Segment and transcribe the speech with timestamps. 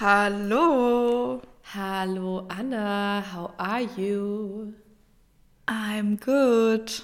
[0.00, 1.42] Hallo.
[1.74, 4.72] Hallo Anna, how are you?
[5.66, 7.02] I'm good.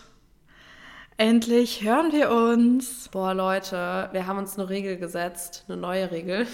[1.16, 3.08] Endlich hören wir uns.
[3.08, 6.46] Boah, Leute, wir haben uns eine Regel gesetzt, eine neue Regel.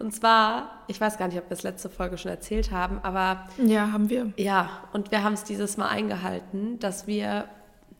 [0.00, 3.46] Und zwar, ich weiß gar nicht, ob wir es letzte Folge schon erzählt haben, aber.
[3.64, 4.32] Ja, haben wir.
[4.36, 7.44] Ja, und wir haben es dieses Mal eingehalten, dass wir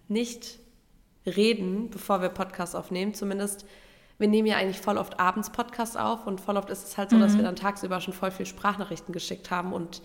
[0.09, 0.59] nicht
[1.25, 3.15] reden, bevor wir Podcast aufnehmen.
[3.15, 3.67] Zumindest,
[4.19, 7.11] wir nehmen ja eigentlich voll oft abends Podcast auf und voll oft ist es halt
[7.11, 7.21] so, mhm.
[7.21, 10.03] dass wir dann tagsüber schon voll viel Sprachnachrichten geschickt haben und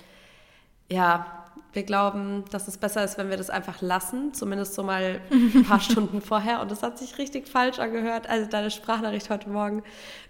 [0.90, 1.42] ja,
[1.74, 5.64] wir glauben, dass es besser ist, wenn wir das einfach lassen, zumindest so mal ein
[5.64, 6.60] paar Stunden vorher.
[6.60, 8.28] Und es hat sich richtig falsch angehört.
[8.28, 9.84] Also deine Sprachnachricht heute Morgen.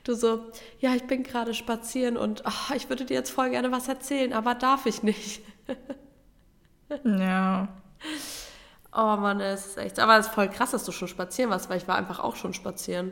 [0.03, 3.71] Du so, ja, ich bin gerade spazieren und oh, ich würde dir jetzt voll gerne
[3.71, 5.41] was erzählen, aber darf ich nicht.
[7.03, 7.67] ja.
[8.93, 9.99] Oh Mann, es ist echt.
[9.99, 12.35] Aber es ist voll krass, dass du schon spazieren warst, weil ich war einfach auch
[12.35, 13.11] schon spazieren.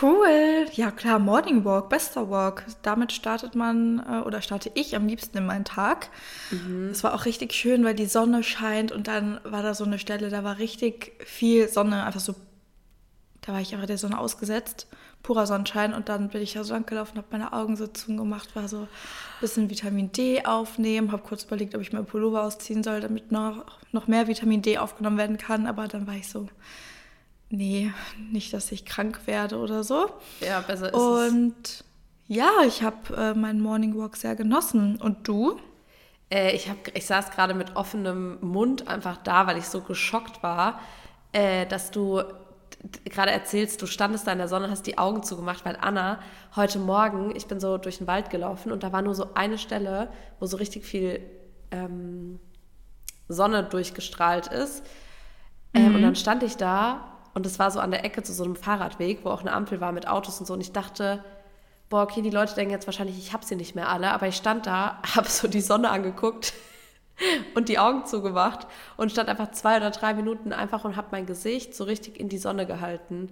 [0.00, 0.66] Cool.
[0.72, 2.64] Ja klar, Morning Walk, bester Walk.
[2.82, 6.08] Damit startet man äh, oder starte ich am liebsten in meinen Tag.
[6.50, 6.88] Mhm.
[6.90, 9.98] Es war auch richtig schön, weil die Sonne scheint und dann war da so eine
[9.98, 12.34] Stelle, da war richtig viel Sonne, einfach so,
[13.40, 14.86] da war ich einfach der Sonne ausgesetzt,
[15.22, 18.54] purer Sonnenschein und dann bin ich da so lang gelaufen, habe meine Augen so zugemacht,
[18.54, 18.88] war so ein
[19.40, 23.64] bisschen Vitamin D aufnehmen, habe kurz überlegt, ob ich meinen Pullover ausziehen soll, damit noch,
[23.90, 26.48] noch mehr Vitamin D aufgenommen werden kann, aber dann war ich so,
[27.52, 27.92] nee,
[28.32, 30.10] nicht, dass ich krank werde oder so.
[30.40, 31.84] Ja, besser ist Und es.
[32.26, 34.96] ja, ich habe äh, meinen Morning Walk sehr genossen.
[34.96, 35.60] Und du?
[36.30, 40.42] Äh, ich, hab, ich saß gerade mit offenem Mund einfach da, weil ich so geschockt
[40.42, 40.80] war,
[41.32, 42.22] äh, dass du
[43.04, 46.18] gerade erzählst, du standest da in der Sonne, hast die Augen zugemacht, weil Anna
[46.56, 49.58] heute Morgen, ich bin so durch den Wald gelaufen und da war nur so eine
[49.58, 50.08] Stelle,
[50.40, 51.20] wo so richtig viel
[51.70, 52.40] ähm,
[53.28, 54.84] Sonne durchgestrahlt ist.
[55.74, 55.94] Ähm, mhm.
[55.96, 58.56] Und dann stand ich da und es war so an der Ecke zu so einem
[58.56, 60.54] Fahrradweg, wo auch eine Ampel war mit Autos und so.
[60.54, 61.24] Und ich dachte,
[61.88, 64.10] boah, okay, die Leute denken jetzt wahrscheinlich, ich habe sie nicht mehr alle.
[64.12, 66.52] Aber ich stand da, habe so die Sonne angeguckt
[67.54, 68.66] und die Augen zugemacht
[68.96, 72.28] und stand einfach zwei oder drei Minuten einfach und habe mein Gesicht so richtig in
[72.28, 73.30] die Sonne gehalten.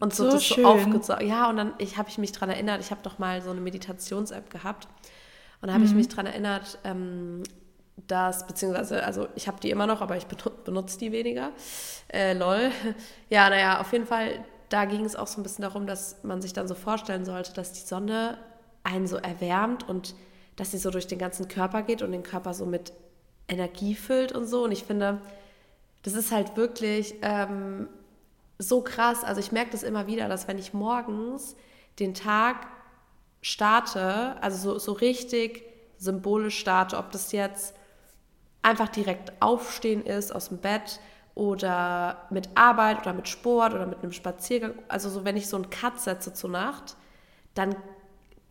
[0.00, 0.64] Und so, so das schön.
[0.64, 1.26] so aufgezogen.
[1.26, 3.60] Ja, und dann ich, habe ich mich daran erinnert, ich habe doch mal so eine
[3.60, 4.88] Meditations-App gehabt.
[5.60, 5.90] Und da habe mhm.
[5.90, 7.42] ich mich daran erinnert, ähm,
[8.12, 11.50] dass, beziehungsweise, also ich habe die immer noch, aber ich benutze die weniger.
[12.12, 12.70] Äh, lol.
[13.30, 16.42] Ja, naja, auf jeden Fall, da ging es auch so ein bisschen darum, dass man
[16.42, 18.36] sich dann so vorstellen sollte, dass die Sonne
[18.84, 20.14] einen so erwärmt und
[20.56, 22.92] dass sie so durch den ganzen Körper geht und den Körper so mit
[23.48, 24.64] Energie füllt und so.
[24.64, 25.18] Und ich finde,
[26.02, 27.88] das ist halt wirklich ähm,
[28.58, 29.24] so krass.
[29.24, 31.56] Also ich merke das immer wieder, dass wenn ich morgens
[31.98, 32.66] den Tag
[33.40, 35.64] starte, also so, so richtig
[35.96, 37.74] symbolisch starte, ob das jetzt
[38.62, 41.00] einfach direkt aufstehen ist aus dem Bett
[41.34, 44.74] oder mit Arbeit oder mit Sport oder mit einem Spaziergang.
[44.88, 46.96] Also so, wenn ich so einen Cut setze zur Nacht,
[47.54, 47.74] dann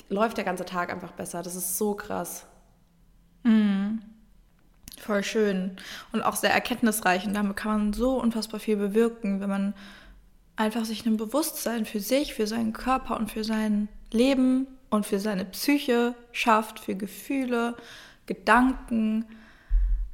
[0.09, 1.41] läuft der ganze Tag einfach besser.
[1.43, 2.45] Das ist so krass.
[3.43, 4.01] Mhm.
[4.99, 5.77] Voll schön.
[6.11, 7.25] Und auch sehr erkenntnisreich.
[7.25, 9.73] Und damit kann man so unfassbar viel bewirken, wenn man
[10.55, 15.19] einfach sich ein Bewusstsein für sich, für seinen Körper und für sein Leben und für
[15.19, 17.75] seine Psyche schafft, für Gefühle,
[18.27, 19.25] Gedanken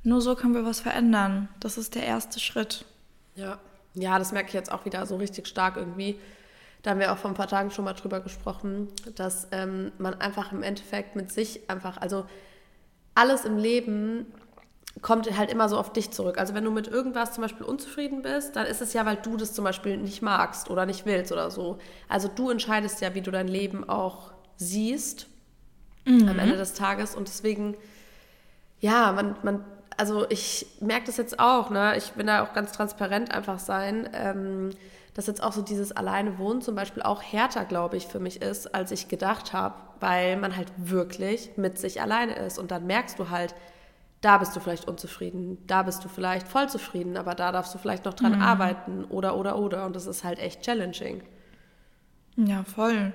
[0.07, 1.49] nur so können wir was verändern.
[1.59, 2.85] Das ist der erste Schritt.
[3.35, 3.59] Ja,
[3.93, 6.17] ja, das merke ich jetzt auch wieder so richtig stark irgendwie.
[6.81, 10.13] Da haben wir auch vor ein paar Tagen schon mal drüber gesprochen, dass ähm, man
[10.13, 12.25] einfach im Endeffekt mit sich einfach, also
[13.15, 14.27] alles im Leben
[15.01, 16.37] kommt halt immer so auf dich zurück.
[16.37, 19.35] Also wenn du mit irgendwas zum Beispiel unzufrieden bist, dann ist es ja, weil du
[19.35, 21.79] das zum Beispiel nicht magst oder nicht willst oder so.
[22.07, 25.27] Also du entscheidest ja, wie du dein Leben auch siehst
[26.05, 26.29] mhm.
[26.29, 27.13] am Ende des Tages.
[27.13, 27.75] Und deswegen,
[28.79, 29.65] ja, man, man
[29.97, 31.97] also ich merke das jetzt auch, ne?
[31.97, 34.69] ich bin da auch ganz transparent einfach sein, ähm,
[35.15, 38.41] dass jetzt auch so dieses alleine Wohnen zum Beispiel auch härter, glaube ich, für mich
[38.41, 42.85] ist, als ich gedacht habe, weil man halt wirklich mit sich alleine ist und dann
[42.85, 43.55] merkst du halt,
[44.21, 47.79] da bist du vielleicht unzufrieden, da bist du vielleicht voll zufrieden, aber da darfst du
[47.79, 48.41] vielleicht noch dran mhm.
[48.41, 49.85] arbeiten oder, oder, oder.
[49.85, 51.23] Und das ist halt echt challenging.
[52.35, 53.13] Ja, voll.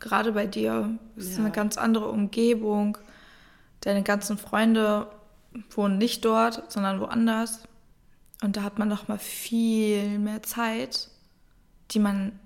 [0.00, 1.44] Gerade bei dir ist ja.
[1.44, 2.98] eine ganz andere Umgebung.
[3.82, 5.08] Deine ganzen Freunde
[5.70, 7.62] wohnen nicht dort, sondern woanders.
[8.42, 11.08] Und da hat man noch mal viel mehr Zeit,
[11.90, 12.38] die man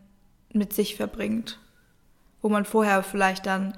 [0.53, 1.59] mit sich verbringt.
[2.43, 3.75] Wo man vorher vielleicht dann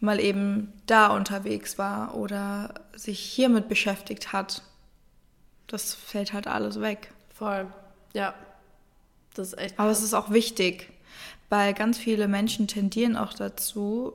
[0.00, 4.62] mal eben da unterwegs war oder sich hiermit beschäftigt hat.
[5.66, 7.12] Das fällt halt alles weg.
[7.34, 7.66] Voll,
[8.12, 8.34] ja.
[9.34, 9.78] Das ist echt.
[9.78, 10.90] Aber es ist auch wichtig,
[11.48, 14.14] weil ganz viele Menschen tendieren auch dazu,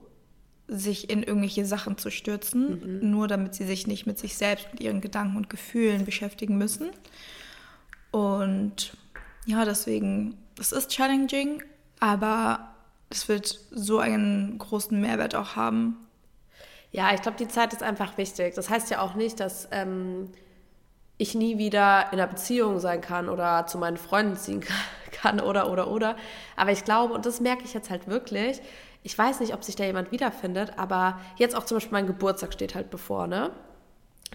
[0.68, 3.12] sich in irgendwelche Sachen zu stürzen, mhm.
[3.12, 6.90] nur damit sie sich nicht mit sich selbst, mit ihren Gedanken und Gefühlen beschäftigen müssen.
[8.12, 8.96] Und
[9.46, 11.64] ja, deswegen, es ist challenging,
[12.00, 12.74] aber
[13.10, 15.98] das wird so einen großen Mehrwert auch haben.
[16.92, 18.54] Ja, ich glaube, die Zeit ist einfach wichtig.
[18.56, 20.30] Das heißt ja auch nicht, dass ähm,
[21.18, 24.64] ich nie wieder in einer Beziehung sein kann oder zu meinen Freunden ziehen
[25.12, 26.16] kann oder, oder, oder.
[26.56, 28.62] Aber ich glaube, und das merke ich jetzt halt wirklich,
[29.04, 32.54] ich weiß nicht, ob sich da jemand wiederfindet, aber jetzt auch zum Beispiel mein Geburtstag
[32.54, 33.52] steht halt bevor, ne?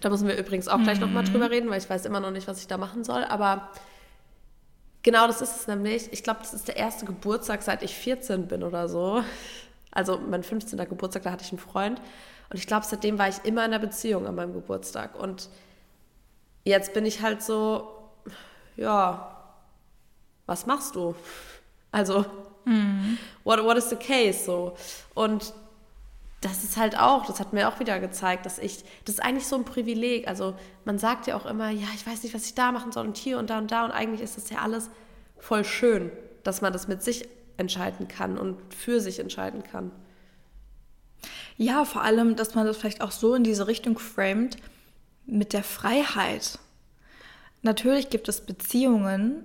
[0.00, 1.06] Da müssen wir übrigens auch gleich mhm.
[1.06, 3.24] nochmal drüber reden, weil ich weiß immer noch nicht, was ich da machen soll.
[3.24, 3.70] Aber
[5.02, 6.12] genau das ist es nämlich.
[6.12, 9.24] Ich glaube, das ist der erste Geburtstag, seit ich 14 bin oder so.
[9.90, 10.78] Also mein 15.
[10.88, 12.00] Geburtstag, da hatte ich einen Freund.
[12.50, 15.18] Und ich glaube, seitdem war ich immer in einer Beziehung an meinem Geburtstag.
[15.18, 15.48] Und
[16.64, 17.88] jetzt bin ich halt so,
[18.76, 19.34] ja,
[20.46, 21.14] was machst du?
[21.90, 22.24] Also,
[22.68, 23.18] mhm.
[23.44, 24.44] what, what is the case?
[24.44, 24.76] So.
[25.14, 25.52] Und
[26.40, 29.46] das ist halt auch, das hat mir auch wieder gezeigt, dass ich, das ist eigentlich
[29.46, 30.28] so ein Privileg.
[30.28, 30.54] Also
[30.84, 33.16] man sagt ja auch immer, ja, ich weiß nicht, was ich da machen soll und
[33.16, 33.84] hier und da und da.
[33.84, 34.88] Und eigentlich ist das ja alles
[35.38, 36.12] voll schön,
[36.44, 39.90] dass man das mit sich entscheiden kann und für sich entscheiden kann.
[41.56, 44.56] Ja, vor allem, dass man das vielleicht auch so in diese Richtung framet
[45.26, 46.60] mit der Freiheit.
[47.62, 49.44] Natürlich gibt es Beziehungen,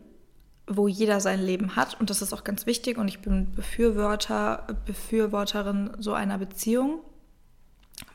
[0.68, 4.65] wo jeder sein Leben hat und das ist auch ganz wichtig und ich bin Befürworter,
[4.86, 7.01] Befürworterin so einer Beziehung,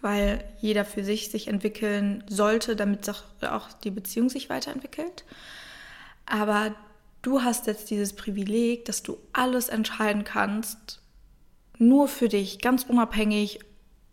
[0.01, 3.09] weil jeder für sich sich entwickeln sollte, damit
[3.43, 5.25] auch die Beziehung sich weiterentwickelt.
[6.25, 6.75] Aber
[7.23, 11.01] du hast jetzt dieses Privileg, dass du alles entscheiden kannst,
[11.79, 13.61] nur für dich, ganz unabhängig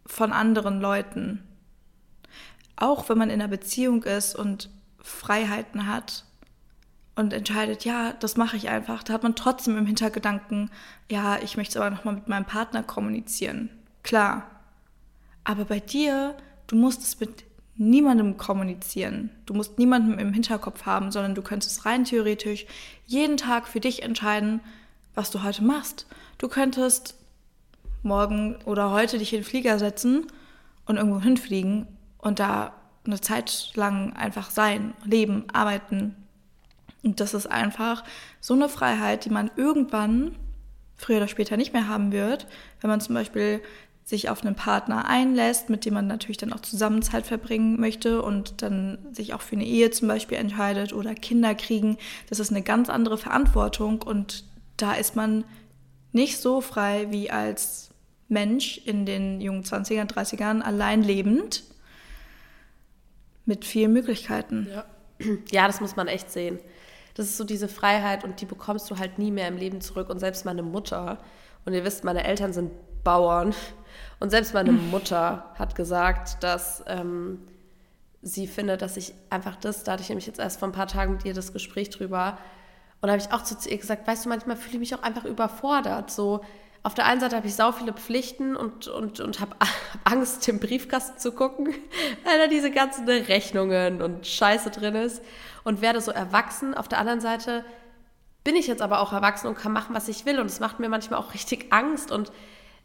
[0.06, 1.44] von anderen Leuten.
[2.76, 6.26] Auch wenn man in einer Beziehung ist und Freiheiten hat,
[7.16, 10.70] und entscheidet, ja, das mache ich einfach, da hat man trotzdem im Hintergedanken,
[11.10, 13.70] ja, ich möchte es aber nochmal mit meinem Partner kommunizieren.
[14.04, 14.50] Klar.
[15.44, 16.36] Aber bei dir,
[16.68, 17.46] du musst es mit
[17.78, 19.30] niemandem kommunizieren.
[19.46, 22.66] Du musst niemandem im Hinterkopf haben, sondern du könntest rein theoretisch
[23.06, 24.62] jeden Tag für dich entscheiden,
[25.14, 26.08] was du heute machst.
[26.38, 27.16] Du könntest
[28.04, 30.28] morgen oder heute dich in den Flieger setzen
[30.86, 32.74] und irgendwo hinfliegen und da
[33.06, 36.16] eine Zeit lang einfach sein, leben, arbeiten,
[37.06, 38.04] und das ist einfach
[38.42, 40.36] so eine Freiheit, die man irgendwann,
[40.98, 42.48] früher oder später, nicht mehr haben wird,
[42.82, 43.62] wenn man zum Beispiel
[44.04, 48.22] sich auf einen Partner einlässt, mit dem man natürlich dann auch zusammen Zeit verbringen möchte
[48.22, 51.98] und dann sich auch für eine Ehe zum Beispiel entscheidet oder Kinder kriegen.
[52.30, 54.44] Das ist eine ganz andere Verantwortung und
[54.78, 55.44] da ist man
[56.12, 57.90] nicht so frei wie als
[58.28, 61.64] Mensch in den jungen 20er, 30ern allein lebend
[63.46, 64.68] mit vielen Möglichkeiten.
[64.72, 64.86] Ja.
[65.52, 66.60] ja, das muss man echt sehen.
[67.16, 70.10] Das ist so diese Freiheit und die bekommst du halt nie mehr im Leben zurück.
[70.10, 71.18] Und selbst meine Mutter,
[71.66, 72.72] und ihr wisst, meine Eltern sind
[73.04, 73.56] Bauern,
[74.20, 77.40] und selbst meine Mutter hat gesagt, dass ähm,
[78.22, 80.88] sie findet, dass ich einfach das, da hatte ich nämlich jetzt erst vor ein paar
[80.88, 82.38] Tagen mit ihr das Gespräch drüber,
[83.02, 85.04] und da habe ich auch zu ihr gesagt, weißt du, manchmal fühle ich mich auch
[85.04, 86.10] einfach überfordert.
[86.10, 86.42] So,
[86.86, 89.56] auf der einen Seite habe ich sau viele Pflichten und, und, und habe
[90.04, 91.74] Angst, den Briefkasten zu gucken,
[92.24, 95.24] weil da diese ganzen Rechnungen und Scheiße drin ist
[95.64, 96.76] und werde so erwachsen.
[96.76, 97.66] Auf der anderen Seite
[98.44, 100.80] bin ich jetzt aber auch erwachsen und kann machen, was ich will und es macht
[100.80, 102.32] mir manchmal auch richtig Angst und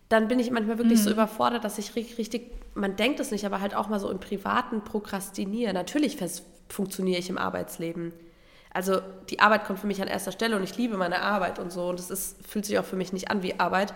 [0.09, 1.05] dann bin ich manchmal wirklich mhm.
[1.05, 4.19] so überfordert, dass ich richtig, man denkt es nicht, aber halt auch mal so im
[4.19, 5.75] Privaten prokrastiniere.
[5.75, 6.17] Natürlich
[6.71, 8.15] funktioniere ich im Arbeitsleben.
[8.73, 11.73] Also die Arbeit kommt für mich an erster Stelle und ich liebe meine Arbeit und
[11.73, 11.89] so.
[11.89, 13.93] Und es ist, fühlt sich auch für mich nicht an wie Arbeit.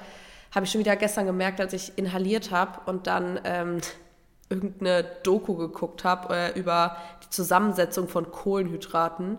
[0.55, 3.81] Habe ich schon wieder gestern gemerkt, als ich inhaliert habe und dann ähm,
[4.49, 9.39] irgendeine Doku geguckt habe äh, über die Zusammensetzung von Kohlenhydraten.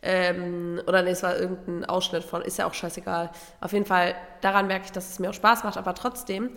[0.00, 3.30] Ähm, oder nee, es war irgendein Ausschnitt von, ist ja auch scheißegal.
[3.60, 6.50] Auf jeden Fall, daran merke ich, dass es mir auch Spaß macht, aber trotzdem,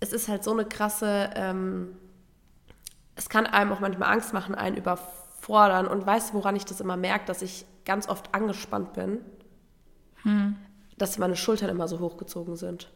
[0.00, 1.96] es ist halt so eine krasse, ähm,
[3.14, 5.17] es kann einem auch manchmal Angst machen, einen überfordern
[5.48, 5.88] fordern.
[5.88, 9.18] Und weißt du, woran ich das immer merke, dass ich ganz oft angespannt bin?
[10.22, 10.56] Hm.
[10.98, 12.88] Dass meine Schultern immer so hochgezogen sind.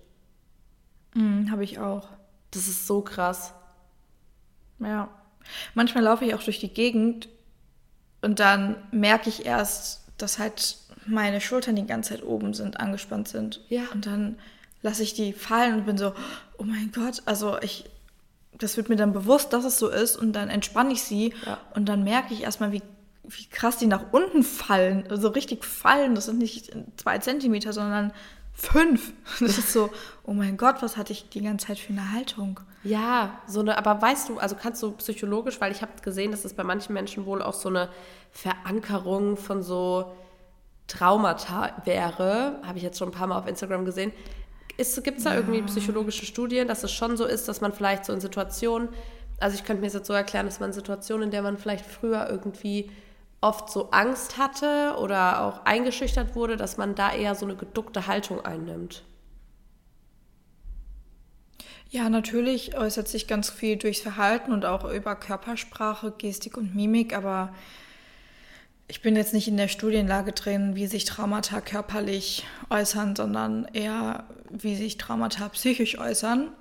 [1.14, 2.09] Hm, Habe ich auch.
[2.50, 3.54] Das ist so krass.
[4.78, 5.09] Ja.
[5.75, 7.28] Manchmal laufe ich auch durch die Gegend
[8.21, 13.28] und dann merke ich erst, dass halt meine Schultern die ganze Zeit oben sind, angespannt
[13.28, 13.61] sind.
[13.68, 13.82] Ja.
[13.92, 14.38] Und dann
[14.82, 16.14] lasse ich die fallen und bin so,
[16.59, 17.88] oh mein Gott, also ich
[18.62, 21.59] das wird mir dann bewusst, dass es so ist und dann entspanne ich sie ja.
[21.75, 22.83] und dann merke ich erstmal, wie,
[23.25, 26.14] wie krass die nach unten fallen, also richtig fallen.
[26.14, 28.12] Das sind nicht zwei Zentimeter, sondern
[28.54, 29.12] fünf.
[29.40, 29.90] Das ist so,
[30.25, 32.61] oh mein Gott, was hatte ich die ganze Zeit für eine Haltung?
[32.85, 36.45] Ja, so eine, aber weißt du, also kannst du psychologisch, weil ich habe gesehen, dass
[36.45, 37.88] es bei manchen Menschen wohl auch so eine
[38.33, 40.12] Verankerung von so
[40.88, 44.12] Traumata wäre, habe ich jetzt schon ein paar Mal auf Instagram gesehen,
[44.76, 45.37] Gibt es da ja.
[45.37, 48.88] irgendwie psychologische Studien, dass es schon so ist, dass man vielleicht so in Situationen,
[49.38, 51.59] also ich könnte mir das jetzt so erklären, dass man in Situationen, in der man
[51.59, 52.91] vielleicht früher irgendwie
[53.41, 58.07] oft so Angst hatte oder auch eingeschüchtert wurde, dass man da eher so eine geduckte
[58.07, 59.02] Haltung einnimmt.
[61.91, 67.14] Ja, natürlich äußert sich ganz viel durchs Verhalten und auch über Körpersprache, Gestik und Mimik,
[67.14, 67.52] aber
[68.92, 74.25] ich bin jetzt nicht in der Studienlage drin, wie sich Traumata körperlich äußern, sondern eher,
[74.50, 76.52] wie sich Traumata psychisch äußern.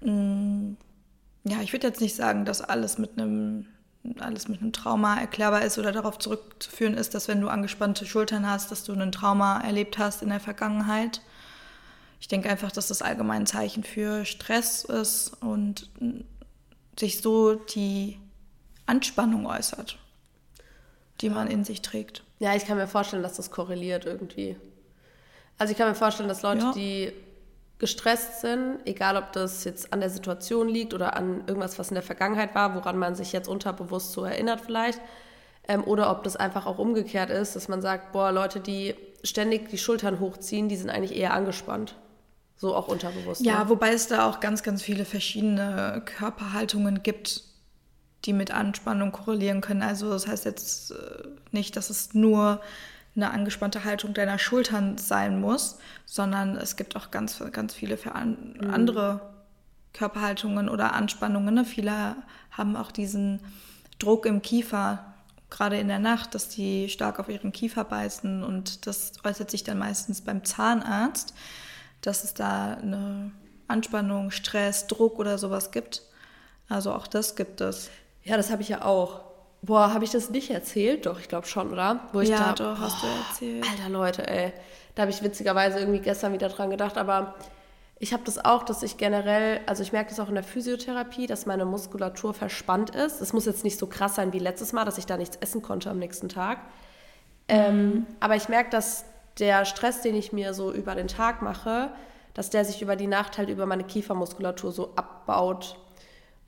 [0.00, 0.76] Mm,
[1.44, 3.66] ja, ich würde jetzt nicht sagen, dass alles mit einem
[4.18, 8.48] alles mit einem Trauma erklärbar ist oder darauf zurückzuführen ist, dass wenn du angespannte Schultern
[8.48, 11.20] hast, dass du ein Trauma erlebt hast in der Vergangenheit.
[12.18, 15.90] Ich denke einfach, dass das allgemein ein Zeichen für Stress ist und
[16.98, 18.18] sich so die
[18.86, 19.98] Anspannung äußert,
[21.20, 22.22] die man in sich trägt.
[22.38, 24.56] Ja, ich kann mir vorstellen, dass das korreliert irgendwie.
[25.58, 26.72] Also ich kann mir vorstellen, dass Leute, ja.
[26.72, 27.12] die
[27.78, 31.94] gestresst sind, egal ob das jetzt an der Situation liegt oder an irgendwas, was in
[31.94, 35.00] der Vergangenheit war, woran man sich jetzt unterbewusst so erinnert vielleicht,
[35.66, 39.68] ähm, oder ob das einfach auch umgekehrt ist, dass man sagt, boah, Leute, die ständig
[39.70, 41.96] die Schultern hochziehen, die sind eigentlich eher angespannt.
[42.56, 43.44] So auch unterbewusst.
[43.44, 43.68] Ja, ne?
[43.68, 47.42] wobei es da auch ganz, ganz viele verschiedene Körperhaltungen gibt,
[48.24, 49.82] die mit Anspannung korrelieren können.
[49.82, 50.94] Also das heißt jetzt äh,
[51.52, 52.60] nicht, dass es nur
[53.16, 58.14] eine angespannte Haltung deiner Schultern sein muss, sondern es gibt auch ganz, ganz viele für
[58.14, 58.70] an, mhm.
[58.70, 59.20] andere
[59.92, 61.54] Körperhaltungen oder Anspannungen.
[61.54, 61.64] Ne?
[61.64, 62.16] Viele
[62.50, 63.40] haben auch diesen
[63.98, 65.14] Druck im Kiefer,
[65.50, 69.62] gerade in der Nacht, dass die stark auf ihren Kiefer beißen und das äußert sich
[69.62, 71.34] dann meistens beim Zahnarzt,
[72.00, 73.30] dass es da eine
[73.68, 76.02] Anspannung, Stress, Druck oder sowas gibt.
[76.68, 77.90] Also auch das gibt es.
[78.24, 79.20] Ja, das habe ich ja auch.
[79.62, 81.06] Boah, habe ich das nicht erzählt?
[81.06, 82.00] Doch, ich glaube schon, oder?
[82.12, 83.64] Wo ich ja, da, doch, hast du erzählt.
[83.70, 84.52] Alter Leute, ey.
[84.94, 87.34] Da habe ich witzigerweise irgendwie gestern wieder dran gedacht, aber
[87.98, 91.26] ich habe das auch, dass ich generell, also ich merke das auch in der Physiotherapie,
[91.26, 93.20] dass meine Muskulatur verspannt ist.
[93.20, 95.62] Es muss jetzt nicht so krass sein wie letztes Mal, dass ich da nichts essen
[95.62, 96.58] konnte am nächsten Tag.
[97.46, 98.06] Ähm, mhm.
[98.20, 99.04] aber ich merke, dass
[99.38, 101.90] der Stress, den ich mir so über den Tag mache,
[102.32, 105.76] dass der sich über die Nacht halt über meine Kiefermuskulatur so abbaut.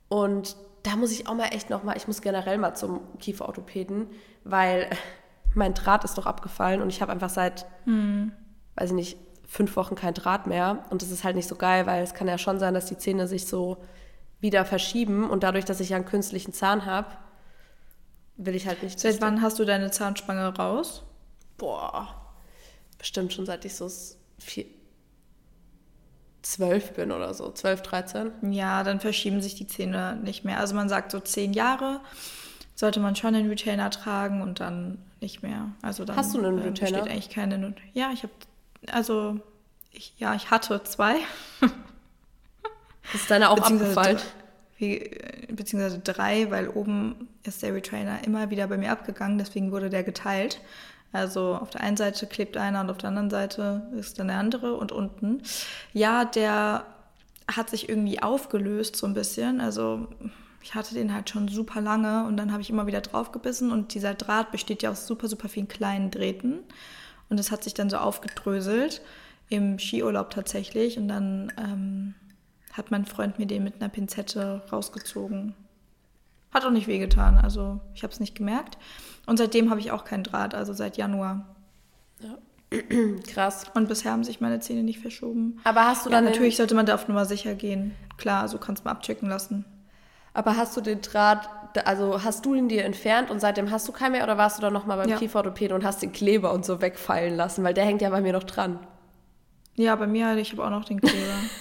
[0.09, 4.07] Und da muss ich auch mal echt noch mal, ich muss generell mal zum Kieferorthopäden,
[4.43, 4.89] weil
[5.53, 8.31] mein Draht ist doch abgefallen und ich habe einfach seit, hm.
[8.75, 9.17] weiß ich nicht,
[9.47, 10.85] fünf Wochen kein Draht mehr.
[10.89, 12.97] Und das ist halt nicht so geil, weil es kann ja schon sein, dass die
[12.97, 13.77] Zähne sich so
[14.39, 17.07] wieder verschieben und dadurch, dass ich ja einen künstlichen Zahn habe,
[18.35, 18.99] will ich halt nicht.
[18.99, 21.03] Seit wann hast du deine Zahnspange raus?
[21.57, 22.07] Boah,
[22.99, 23.89] bestimmt schon seit ich so
[24.37, 24.65] vier,
[26.41, 28.31] zwölf bin oder so, zwölf, dreizehn.
[28.51, 30.59] Ja, dann verschieben sich die Zähne nicht mehr.
[30.59, 32.01] Also man sagt so zehn Jahre
[32.77, 35.71] sollte man schon einen Retainer tragen und dann nicht mehr.
[35.81, 36.99] Also dann Hast du einen äh, Retainer?
[36.99, 37.73] Steht eigentlich keine.
[37.93, 38.33] Ja, ich habe
[38.91, 39.39] also
[39.91, 41.15] ich, ja, ich hatte zwei.
[43.13, 44.19] Ist deine auch abgefallen?
[44.77, 49.71] Wie, äh, beziehungsweise drei, weil oben ist der Retainer immer wieder bei mir abgegangen, deswegen
[49.71, 50.59] wurde der geteilt.
[51.11, 54.37] Also auf der einen Seite klebt einer und auf der anderen Seite ist dann der
[54.37, 55.41] andere und unten.
[55.93, 56.85] Ja, der
[57.49, 59.61] hat sich irgendwie aufgelöst so ein bisschen.
[59.61, 60.07] Also
[60.61, 63.93] ich hatte den halt schon super lange und dann habe ich immer wieder draufgebissen und
[63.93, 66.59] dieser Draht besteht ja aus super, super vielen kleinen Drähten.
[67.29, 69.01] Und es hat sich dann so aufgedröselt
[69.49, 70.97] im Skiurlaub tatsächlich.
[70.97, 72.15] Und dann ähm,
[72.73, 75.53] hat mein Freund mir den mit einer Pinzette rausgezogen.
[76.53, 78.77] Hat auch nicht wehgetan, also ich habe es nicht gemerkt.
[79.27, 81.45] Und seitdem habe ich auch keinen Draht, also seit Januar.
[82.19, 82.37] Ja.
[83.27, 83.65] Krass.
[83.75, 85.59] Und bisher haben sich meine Zähne nicht verschoben.
[85.63, 86.23] Aber hast du dann.
[86.23, 87.93] Ja, natürlich sollte man da auf Nummer sicher gehen.
[88.17, 89.65] Klar, so kannst du mal abchecken lassen.
[90.33, 91.49] Aber hast du den Draht,
[91.85, 94.61] also hast du ihn dir entfernt und seitdem hast du keinen mehr oder warst du
[94.61, 95.17] dann nochmal beim ja.
[95.17, 97.63] Kieferorthopäden und hast den Kleber und so wegfallen lassen?
[97.63, 98.79] Weil der hängt ja bei mir noch dran.
[99.75, 101.33] Ja, bei mir, ich habe auch noch den Kleber.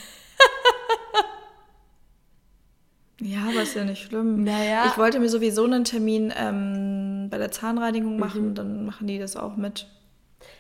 [3.21, 4.45] Ja, aber ist ja nicht schlimm.
[4.45, 4.85] Naja.
[4.87, 8.55] Ich wollte mir sowieso einen Termin ähm, bei der Zahnreinigung machen, mhm.
[8.55, 9.87] dann machen die das auch mit.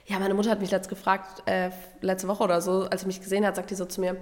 [0.06, 1.70] Ja, meine Mutter hat mich letzt gefragt, äh,
[2.00, 4.16] letzte Woche oder so, als sie mich gesehen hat, sagt die so zu mir,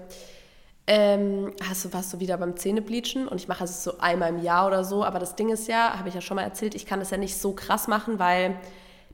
[0.87, 3.27] ähm, hast du, warst du wieder beim Zähnebleachen?
[3.29, 5.99] Und ich mache es so einmal im Jahr oder so, aber das Ding ist ja,
[5.99, 8.57] habe ich ja schon mal erzählt, ich kann das ja nicht so krass machen, weil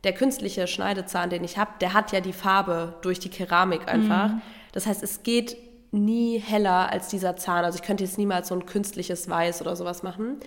[0.02, 4.30] der künstliche Schneidezahn, den ich habe, der hat ja die Farbe durch die Keramik einfach.
[4.30, 4.42] Mhm.
[4.72, 5.56] Das heißt, es geht
[5.92, 7.64] nie heller als dieser Zahn.
[7.64, 10.40] Also ich könnte jetzt niemals so ein künstliches Weiß oder sowas machen.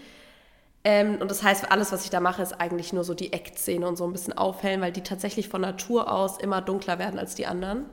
[0.83, 3.87] Ähm, und das heißt, alles, was ich da mache, ist eigentlich nur so die Eckzähne
[3.87, 7.35] und so ein bisschen aufhellen, weil die tatsächlich von Natur aus immer dunkler werden als
[7.35, 7.85] die anderen.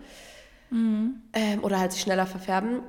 [0.70, 1.23] Mhm.
[1.32, 2.80] Ähm, oder halt sich schneller verfärben.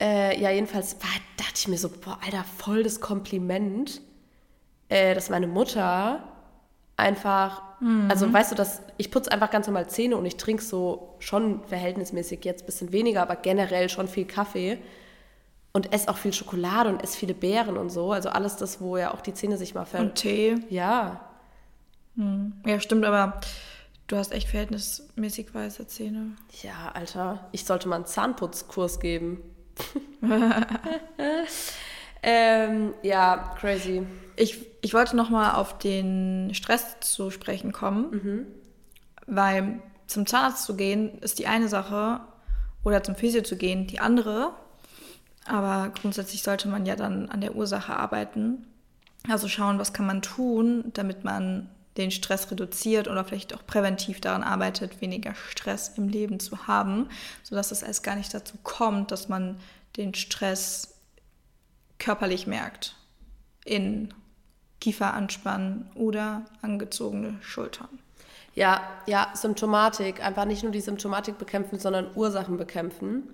[0.00, 4.00] Äh, ja, jedenfalls war, dachte ich mir so, boah, Alter, voll das Kompliment,
[4.88, 6.22] äh, dass meine Mutter
[6.96, 8.08] einfach, mhm.
[8.08, 11.64] also weißt du, dass ich putze einfach ganz normal Zähne und ich trinke so schon
[11.64, 14.78] verhältnismäßig jetzt ein bisschen weniger, aber generell schon viel Kaffee
[15.74, 18.12] und esse auch viel Schokolade und esse viele Beeren und so.
[18.12, 20.00] Also alles das, wo ja auch die Zähne sich mal ver...
[20.00, 20.54] Und Tee.
[20.70, 21.20] Ja.
[22.14, 22.54] Mhm.
[22.64, 23.40] Ja, stimmt, aber
[24.06, 26.36] du hast echt verhältnismäßig weiße Zähne.
[26.62, 29.42] Ja, Alter, ich sollte mal einen Zahnputzkurs geben.
[32.22, 34.06] ähm, ja, crazy.
[34.36, 38.46] Ich, ich wollte noch mal auf den Stress zu sprechen kommen, mhm.
[39.26, 42.20] weil zum Zahnarzt zu gehen ist die eine Sache
[42.84, 44.52] oder zum Physio zu gehen die andere.
[45.46, 48.66] Aber grundsätzlich sollte man ja dann an der Ursache arbeiten.
[49.28, 54.20] Also schauen, was kann man tun, damit man den Stress reduziert oder vielleicht auch präventiv
[54.20, 57.08] daran arbeitet, weniger Stress im Leben zu haben,
[57.42, 59.58] sodass es erst gar nicht dazu kommt, dass man
[59.96, 60.94] den Stress
[61.98, 62.96] körperlich merkt.
[63.64, 64.12] In
[64.80, 67.88] Kiefer anspannen oder angezogene Schultern.
[68.54, 73.28] Ja, ja, Symptomatik, einfach nicht nur die Symptomatik bekämpfen, sondern Ursachen bekämpfen.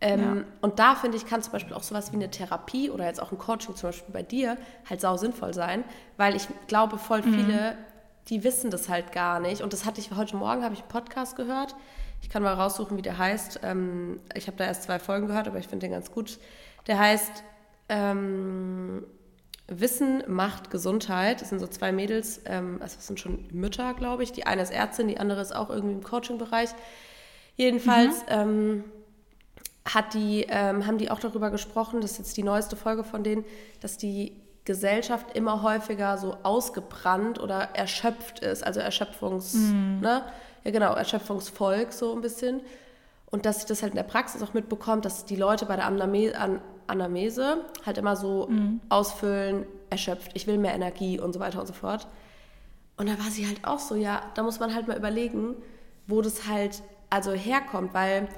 [0.00, 0.44] Ähm, ja.
[0.62, 3.32] Und da finde ich, kann zum Beispiel auch sowas wie eine Therapie oder jetzt auch
[3.32, 4.56] ein Coaching zum Beispiel bei dir
[4.88, 5.84] halt sau sinnvoll sein,
[6.16, 7.34] weil ich glaube, voll mhm.
[7.34, 7.76] viele, mhm.
[8.28, 9.60] die wissen das halt gar nicht.
[9.62, 11.74] Und das hatte ich heute Morgen, habe ich einen Podcast gehört.
[12.22, 13.60] Ich kann mal raussuchen, wie der heißt.
[13.62, 16.38] Ähm, ich habe da erst zwei Folgen gehört, aber ich finde den ganz gut.
[16.86, 17.44] Der heißt
[17.90, 19.04] ähm,
[19.66, 21.42] Wissen macht Gesundheit.
[21.42, 24.32] Das sind so zwei Mädels, ähm, also das sind schon Mütter, glaube ich.
[24.32, 26.70] Die eine ist Ärztin, die andere ist auch irgendwie im Coaching-Bereich.
[27.56, 28.24] Jedenfalls.
[28.30, 28.84] Mhm.
[29.84, 33.24] Hat die, ähm, haben die auch darüber gesprochen, das ist jetzt die neueste Folge von
[33.24, 33.44] denen,
[33.80, 40.00] dass die Gesellschaft immer häufiger so ausgebrannt oder erschöpft ist, also Erschöpfungs, mhm.
[40.00, 40.22] ne?
[40.64, 42.60] Ja genau, Erschöpfungsvolk so ein bisschen.
[43.30, 45.86] Und dass sie das halt in der Praxis auch mitbekommt, dass die Leute bei der
[45.86, 48.80] Anamnese, An Anamnese halt immer so mhm.
[48.88, 52.08] ausfüllen, erschöpft, ich will mehr Energie und so weiter und so fort.
[52.96, 55.54] Und da war sie halt auch so, ja, da muss man halt mal überlegen,
[56.06, 58.28] wo das halt also herkommt, weil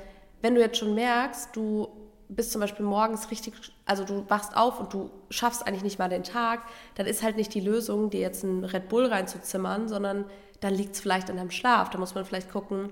[0.42, 1.88] wenn du jetzt schon merkst, du
[2.28, 3.54] bist zum Beispiel morgens richtig,
[3.86, 6.62] also du wachst auf und du schaffst eigentlich nicht mal den Tag,
[6.94, 10.24] dann ist halt nicht die Lösung, dir jetzt einen Red Bull reinzuzimmern, sondern
[10.60, 11.90] dann liegt es vielleicht an deinem Schlaf.
[11.90, 12.90] Da muss man vielleicht gucken,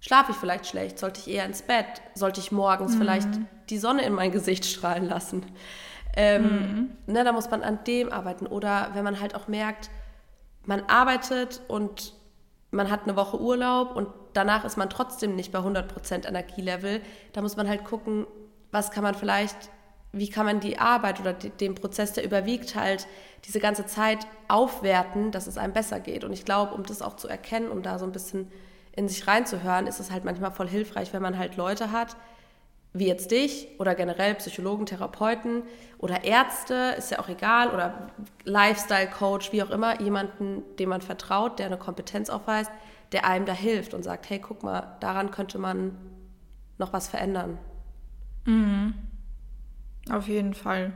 [0.00, 0.98] schlafe ich vielleicht schlecht?
[0.98, 1.86] Sollte ich eher ins Bett?
[2.14, 2.98] Sollte ich morgens mhm.
[2.98, 3.28] vielleicht
[3.70, 5.46] die Sonne in mein Gesicht strahlen lassen?
[6.16, 6.42] Ähm,
[7.06, 7.12] mhm.
[7.12, 8.46] ne, da muss man an dem arbeiten.
[8.46, 9.90] Oder wenn man halt auch merkt,
[10.64, 12.14] man arbeitet und
[12.70, 17.00] man hat eine Woche Urlaub und danach ist man trotzdem nicht bei 100% Energielevel.
[17.32, 18.26] Da muss man halt gucken,
[18.70, 19.56] was kann man vielleicht,
[20.12, 23.08] wie kann man die Arbeit oder die, den Prozess, der überwiegt, halt
[23.46, 26.22] diese ganze Zeit aufwerten, dass es einem besser geht.
[26.22, 28.50] Und ich glaube, um das auch zu erkennen und da so ein bisschen
[28.92, 32.16] in sich reinzuhören, ist es halt manchmal voll hilfreich, wenn man halt Leute hat,
[32.92, 35.62] wie jetzt dich oder generell Psychologen, Therapeuten
[35.98, 38.08] oder Ärzte, ist ja auch egal, oder
[38.44, 42.70] Lifestyle-Coach, wie auch immer, jemanden, dem man vertraut, der eine Kompetenz aufweist,
[43.12, 45.96] der einem da hilft und sagt, hey, guck mal, daran könnte man
[46.78, 47.58] noch was verändern.
[48.44, 48.94] Mhm.
[50.10, 50.92] Auf jeden Fall.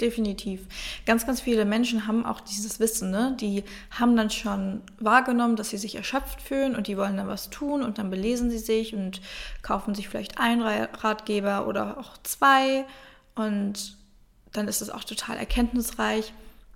[0.00, 0.66] Definitiv.
[1.04, 3.36] Ganz, ganz viele Menschen haben auch dieses Wissen, ne?
[3.38, 7.50] Die haben dann schon wahrgenommen, dass sie sich erschöpft fühlen und die wollen dann was
[7.50, 9.20] tun und dann belesen sie sich und
[9.60, 12.86] kaufen sich vielleicht einen Ratgeber oder auch zwei
[13.34, 13.98] und
[14.52, 16.32] dann ist es auch total erkenntnisreich.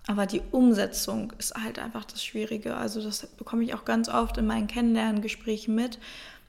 [0.07, 2.77] Aber die Umsetzung ist halt einfach das Schwierige.
[2.77, 5.99] Also das bekomme ich auch ganz oft in meinen Kennenlerngesprächen mit,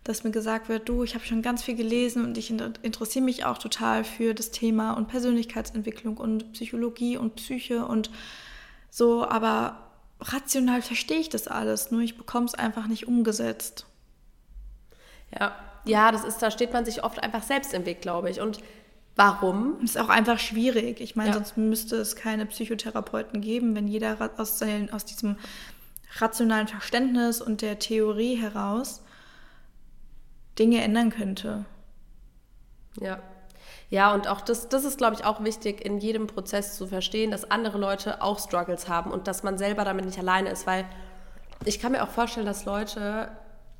[0.03, 3.45] dass mir gesagt wird, du, ich habe schon ganz viel gelesen und ich interessiere mich
[3.45, 8.11] auch total für das Thema und Persönlichkeitsentwicklung und Psychologie und Psyche und
[8.91, 9.79] so, aber
[10.21, 13.85] rational verstehe ich das alles, nur ich bekomme es einfach nicht umgesetzt.
[15.37, 18.41] Ja, ja, das ist, da steht man sich oft einfach selbst im Weg, glaube ich.
[18.41, 18.59] Und
[19.15, 19.77] Warum?
[19.81, 20.99] Das ist auch einfach schwierig.
[20.99, 21.35] Ich meine, ja.
[21.35, 25.37] sonst müsste es keine Psychotherapeuten geben, wenn jeder aus, seinen, aus diesem
[26.17, 29.01] rationalen Verständnis und der Theorie heraus
[30.59, 31.65] Dinge ändern könnte.
[32.99, 33.19] Ja.
[33.89, 37.31] Ja, und auch das, das ist, glaube ich, auch wichtig, in jedem Prozess zu verstehen,
[37.31, 40.85] dass andere Leute auch Struggles haben und dass man selber damit nicht alleine ist, weil
[41.65, 43.29] ich kann mir auch vorstellen, dass Leute,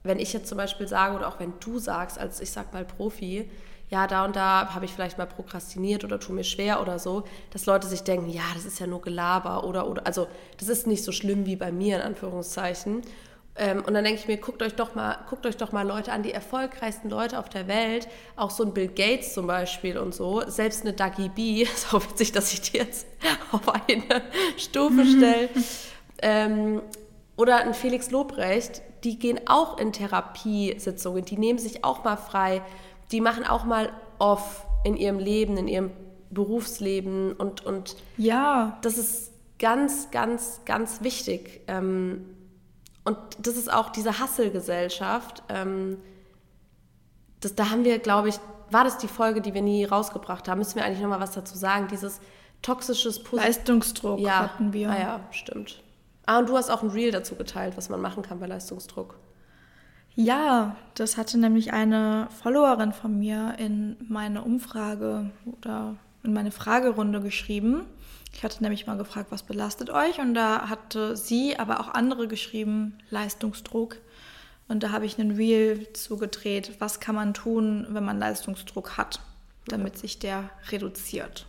[0.04, 2.86] wenn ich jetzt zum Beispiel sage oder auch wenn du sagst, als ich sag mal
[2.86, 3.50] Profi,
[3.90, 7.24] ja, da und da habe ich vielleicht mal prokrastiniert oder tue mir schwer oder so,
[7.52, 10.88] dass Leute sich denken, ja, das ist ja nur Gelaber oder, oder also das ist
[10.88, 13.04] nicht so schlimm wie bei mir in Anführungszeichen.
[13.58, 16.12] Ähm, und dann denke ich mir, guckt euch doch mal, guckt euch doch mal Leute
[16.12, 20.14] an, die erfolgreichsten Leute auf der Welt, auch so ein Bill Gates zum Beispiel und
[20.14, 23.08] so, selbst eine Dagi B, ist auch witzig, dass ich die jetzt
[23.52, 24.24] auf eine
[24.58, 25.50] Stufe stelle,
[26.22, 26.82] ähm,
[27.38, 32.62] oder ein Felix Lobrecht, die gehen auch in Therapiesitzungen, die nehmen sich auch mal frei
[33.12, 35.92] die machen auch mal off in ihrem Leben, in ihrem
[36.30, 38.78] Berufsleben und, und ja.
[38.82, 41.62] das ist ganz, ganz, ganz wichtig.
[41.68, 42.26] Ähm,
[43.04, 45.44] und das ist auch diese Hasselgesellschaft.
[45.50, 45.98] Ähm,
[47.40, 48.36] das, da haben wir, glaube ich,
[48.72, 50.58] war das die Folge, die wir nie rausgebracht haben?
[50.58, 51.88] Müssen wir eigentlich nochmal was dazu sagen?
[51.88, 52.20] Dieses
[52.62, 54.40] toxisches Pos Leistungsdruck ja.
[54.40, 54.90] hatten wir.
[54.90, 55.84] Ah ja, stimmt.
[56.26, 59.16] Ah, und du hast auch ein Reel dazu geteilt, was man machen kann bei Leistungsdruck.
[60.16, 67.20] Ja, das hatte nämlich eine Followerin von mir in meine Umfrage oder in meine Fragerunde
[67.20, 67.86] geschrieben.
[68.34, 70.20] Ich hatte nämlich mal gefragt, was belastet euch?
[70.20, 73.98] Und da hatte sie, aber auch andere geschrieben, Leistungsdruck.
[74.68, 79.20] Und da habe ich einen Reel zugedreht, was kann man tun, wenn man Leistungsdruck hat,
[79.68, 81.46] damit sich der reduziert.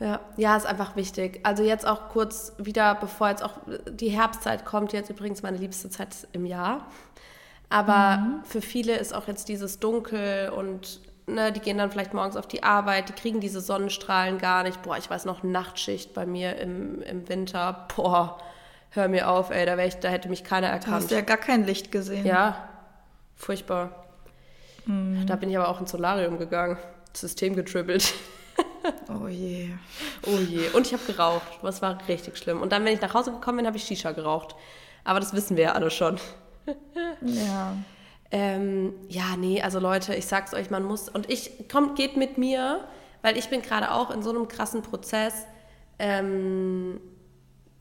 [0.00, 1.40] Ja, ja, ist einfach wichtig.
[1.44, 3.58] Also jetzt auch kurz wieder, bevor jetzt auch
[3.90, 6.86] die Herbstzeit kommt, jetzt übrigens meine liebste Zeit im Jahr.
[7.70, 8.44] Aber mhm.
[8.44, 12.46] für viele ist auch jetzt dieses Dunkel und ne, die gehen dann vielleicht morgens auf
[12.46, 14.82] die Arbeit, die kriegen diese Sonnenstrahlen gar nicht.
[14.82, 17.86] Boah, ich weiß noch, Nachtschicht bei mir im, im Winter.
[17.96, 18.38] Boah,
[18.90, 20.88] hör mir auf, ey, da, ich, da hätte mich keiner erkannt.
[20.88, 22.26] Da hast du ja gar kein Licht gesehen.
[22.26, 22.68] Ja,
[23.36, 24.04] furchtbar.
[24.86, 25.26] Mhm.
[25.26, 26.76] Da bin ich aber auch ins Solarium gegangen,
[27.14, 28.12] System getribbelt.
[29.08, 29.70] Oh je.
[30.26, 30.68] Oh je.
[30.70, 31.46] Und ich habe geraucht.
[31.62, 32.62] Das war richtig schlimm.
[32.62, 34.54] Und dann, wenn ich nach Hause gekommen bin, habe ich Shisha geraucht.
[35.04, 36.18] Aber das wissen wir ja alle schon.
[37.20, 37.76] Ja.
[38.32, 41.08] Ähm, ja, nee, also Leute, ich sag's euch, man muss.
[41.08, 42.84] Und ich, kommt, geht mit mir,
[43.22, 45.46] weil ich bin gerade auch in so einem krassen Prozess,
[45.98, 47.00] ähm,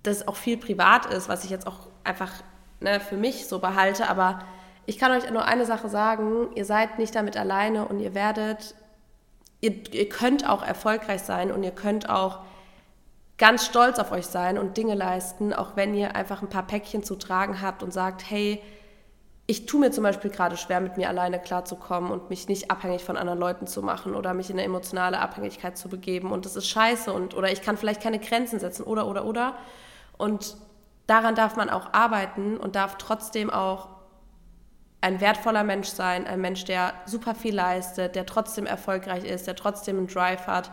[0.02, 2.32] das auch viel privat ist, was ich jetzt auch einfach
[2.80, 4.10] ne, für mich so behalte.
[4.10, 4.40] Aber
[4.88, 8.74] ich kann euch nur eine Sache sagen, ihr seid nicht damit alleine und ihr werdet
[9.62, 12.40] ihr, ihr könnt auch erfolgreich sein und ihr könnt auch
[13.40, 17.04] ganz stolz auf euch sein und Dinge leisten, auch wenn ihr einfach ein paar Päckchen
[17.04, 18.62] zu tragen habt und sagt, hey,
[19.48, 23.04] ich tue mir zum Beispiel gerade schwer, mit mir alleine klarzukommen und mich nicht abhängig
[23.04, 26.32] von anderen Leuten zu machen oder mich in eine emotionale Abhängigkeit zu begeben.
[26.32, 29.56] Und das ist scheiße und oder ich kann vielleicht keine Grenzen setzen oder oder oder.
[30.18, 30.56] Und
[31.08, 33.88] daran darf man auch arbeiten und darf trotzdem auch
[35.02, 39.56] ein wertvoller Mensch sein, ein Mensch, der super viel leistet, der trotzdem erfolgreich ist, der
[39.56, 40.70] trotzdem einen Drive hat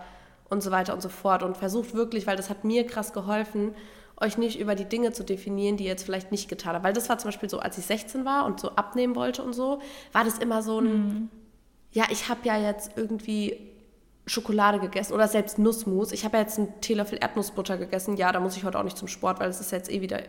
[0.48, 1.42] und so weiter und so fort.
[1.42, 3.74] Und versucht wirklich, weil das hat mir krass geholfen,
[4.20, 6.84] euch nicht über die Dinge zu definieren, die ihr jetzt vielleicht nicht getan habt.
[6.84, 9.52] Weil das war zum Beispiel so, als ich 16 war und so abnehmen wollte und
[9.52, 9.80] so,
[10.12, 11.30] war das immer so ein, mhm.
[11.92, 13.72] ja, ich habe ja jetzt irgendwie
[14.26, 16.12] Schokolade gegessen oder selbst Nussmus.
[16.12, 18.16] Ich habe ja jetzt einen Teelöffel Erdnussbutter gegessen.
[18.16, 20.20] Ja, da muss ich heute auch nicht zum Sport, weil es ist jetzt eh wieder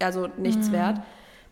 [0.00, 0.72] also nichts mhm.
[0.72, 1.00] wert.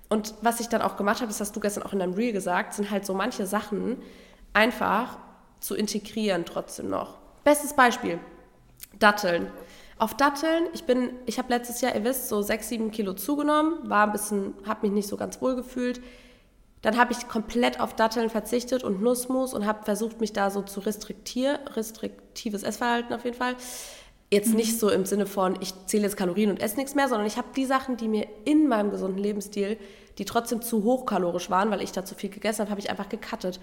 [0.08, 2.32] Und was ich dann auch gemacht habe, das hast du gestern auch in deinem Reel
[2.32, 3.98] gesagt, sind halt so manche Sachen
[4.54, 5.18] einfach
[5.60, 7.18] zu integrieren trotzdem noch.
[7.48, 8.18] Bestes Beispiel,
[8.98, 9.50] Datteln.
[9.96, 13.88] Auf Datteln, ich bin, ich habe letztes Jahr, ihr wisst, so sechs, sieben Kilo zugenommen,
[13.88, 16.02] war ein bisschen, habe mich nicht so ganz wohl gefühlt.
[16.82, 20.60] Dann habe ich komplett auf Datteln verzichtet und Nussmus und habe versucht, mich da so
[20.60, 23.56] zu restriktieren, restriktives Essverhalten auf jeden Fall.
[24.30, 24.56] Jetzt mhm.
[24.56, 27.38] nicht so im Sinne von, ich zähle jetzt Kalorien und esse nichts mehr, sondern ich
[27.38, 29.78] habe die Sachen, die mir in meinem gesunden Lebensstil,
[30.18, 33.08] die trotzdem zu hochkalorisch waren, weil ich da zu viel gegessen habe, habe ich einfach
[33.08, 33.58] gecuttet.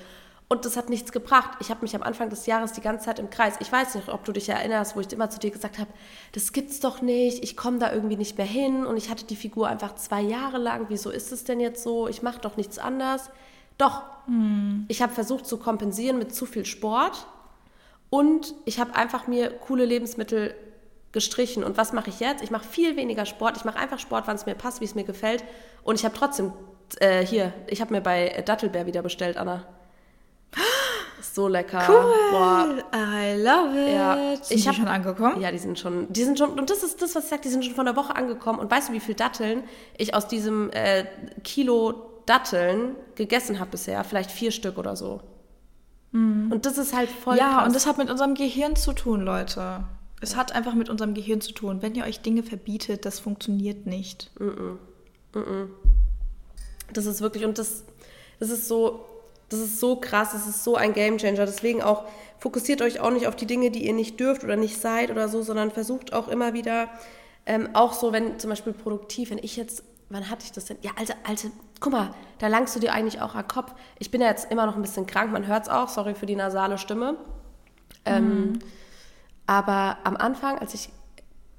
[0.48, 1.58] Und das hat nichts gebracht.
[1.60, 3.56] Ich habe mich am Anfang des Jahres die ganze Zeit im Kreis.
[3.62, 5.90] Ich weiß nicht, ob du dich erinnerst, wo ich immer zu dir gesagt habe,
[6.34, 9.36] das gibt's doch nicht, ich komme da irgendwie nicht mehr hin und ich hatte die
[9.36, 10.86] Figur einfach zwei Jahre lang.
[10.90, 12.08] Wieso ist es denn jetzt so?
[12.08, 13.32] Ich mache doch nichts anders.
[13.80, 14.86] Doch, hm.
[14.88, 17.26] ich habe versucht zu kompensieren mit zu viel Sport
[18.12, 20.54] und ich habe einfach mir coole Lebensmittel
[21.12, 21.64] gestrichen.
[21.64, 22.44] Und was mache ich jetzt?
[22.44, 23.58] Ich mache viel weniger Sport.
[23.58, 25.44] Ich mache einfach Sport, wann es mir passt, wie es mir gefällt.
[25.84, 26.54] Und ich habe trotzdem,
[27.00, 29.66] äh, hier, ich habe mir bei Dattelbär wieder bestellt, Anna.
[31.34, 31.84] So lecker.
[31.88, 32.14] Cool.
[32.32, 32.68] Boah.
[32.94, 33.94] I love it.
[33.94, 34.36] Ja.
[34.42, 35.42] Sind ich hab, die schon angekommen?
[35.42, 37.50] Ja, die sind schon, die sind schon, und das ist das, was ich sage, die
[37.50, 38.60] sind schon vor einer Woche angekommen.
[38.60, 39.64] Und weißt du, wie viel Datteln
[39.98, 41.06] ich aus diesem äh,
[41.44, 44.04] Kilo Datteln gegessen habe bisher?
[44.06, 45.22] Vielleicht vier Stück oder so.
[46.12, 46.52] Mhm.
[46.52, 47.68] Und das ist halt voll Ja, krass.
[47.68, 49.84] und das hat mit unserem Gehirn zu tun, Leute.
[50.22, 51.82] Es hat einfach mit unserem Gehirn zu tun.
[51.82, 54.32] Wenn ihr euch Dinge verbietet, das funktioniert nicht.
[54.40, 54.78] Mm
[55.38, 55.40] -mm.
[55.40, 55.70] Mm
[56.94, 57.84] das ist wirklich, und das,
[58.40, 59.06] das ist so,
[59.50, 61.46] das ist so krass, das ist so ein Gamechanger.
[61.46, 62.06] Deswegen auch,
[62.40, 65.30] fokussiert euch auch nicht auf die Dinge, die ihr nicht dürft oder nicht seid oder
[65.30, 66.90] so, sondern versucht auch immer wieder,
[67.46, 70.78] ähm, auch so, wenn zum Beispiel produktiv, wenn ich jetzt wann hatte ich das denn?
[70.82, 73.74] Ja, alte, alte, guck mal, da langst du dir eigentlich auch am Kopf.
[74.00, 76.26] Ich bin ja jetzt immer noch ein bisschen krank, man hört es auch, sorry für
[76.26, 77.16] die nasale Stimme.
[78.06, 78.32] Ähm, mhm.
[78.32, 78.60] Ähm,
[79.48, 80.90] aber am Anfang, als ich,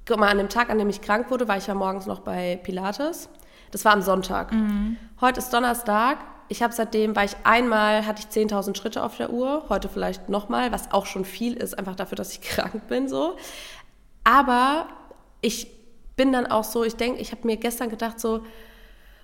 [0.05, 2.19] guck mal, an dem Tag, an dem ich krank wurde, war ich ja morgens noch
[2.19, 3.29] bei Pilates.
[3.71, 4.51] Das war am Sonntag.
[4.51, 4.97] Mhm.
[5.21, 6.17] Heute ist Donnerstag.
[6.49, 10.29] Ich habe seitdem, war ich einmal, hatte ich 10.000 Schritte auf der Uhr, heute vielleicht
[10.29, 13.35] nochmal, was auch schon viel ist, einfach dafür, dass ich krank bin, so.
[14.23, 14.87] Aber
[15.41, 15.67] ich
[16.15, 18.43] bin dann auch so, ich denke, ich habe mir gestern gedacht so,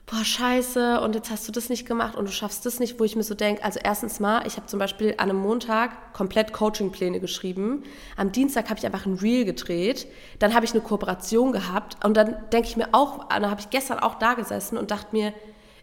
[0.06, 3.04] boah, scheiße, und jetzt hast du das nicht gemacht und du schaffst das nicht, wo
[3.06, 6.52] ich mir so denke, also erstens mal, ich habe zum Beispiel an einem Montag komplett
[6.52, 7.84] Coachingpläne geschrieben,
[8.18, 10.08] am Dienstag habe ich einfach ein Reel gedreht,
[10.40, 13.70] dann habe ich eine Kooperation gehabt und dann denke ich mir auch, dann habe ich
[13.70, 15.34] gestern auch da gesessen und dachte mir,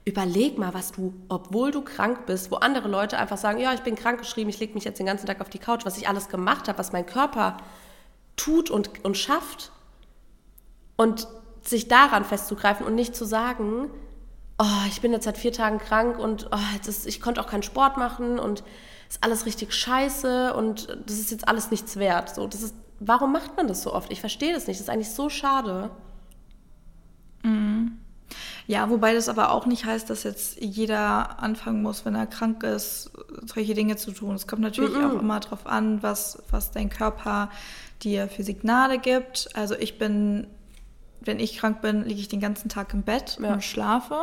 [0.04, 3.80] überleg mal, was du, obwohl du krank bist, wo andere Leute einfach sagen, ja, ich
[3.80, 6.08] bin krank geschrieben, ich lege mich jetzt den ganzen Tag auf die Couch, was ich
[6.08, 7.58] alles gemacht habe, was mein Körper
[8.36, 9.72] tut und, und schafft
[10.96, 11.28] und
[11.62, 13.90] sich daran festzugreifen und nicht zu sagen,
[14.58, 17.46] oh, ich bin jetzt seit vier Tagen krank und oh, jetzt ist, ich konnte auch
[17.46, 18.62] keinen Sport machen und
[19.08, 22.34] ist alles richtig scheiße und das ist jetzt alles nichts wert.
[22.34, 24.10] So, das ist, warum macht man das so oft?
[24.12, 24.78] Ich verstehe das nicht.
[24.78, 25.90] Das ist eigentlich so schade.
[28.70, 32.62] Ja, wobei das aber auch nicht heißt, dass jetzt jeder anfangen muss, wenn er krank
[32.62, 33.10] ist,
[33.44, 34.36] solche Dinge zu tun.
[34.36, 35.06] Es kommt natürlich mhm.
[35.06, 37.50] auch immer darauf an, was, was dein Körper
[38.04, 39.48] dir für Signale gibt.
[39.54, 40.46] Also ich bin,
[41.20, 43.54] wenn ich krank bin, liege ich den ganzen Tag im Bett ja.
[43.54, 44.20] und schlafe.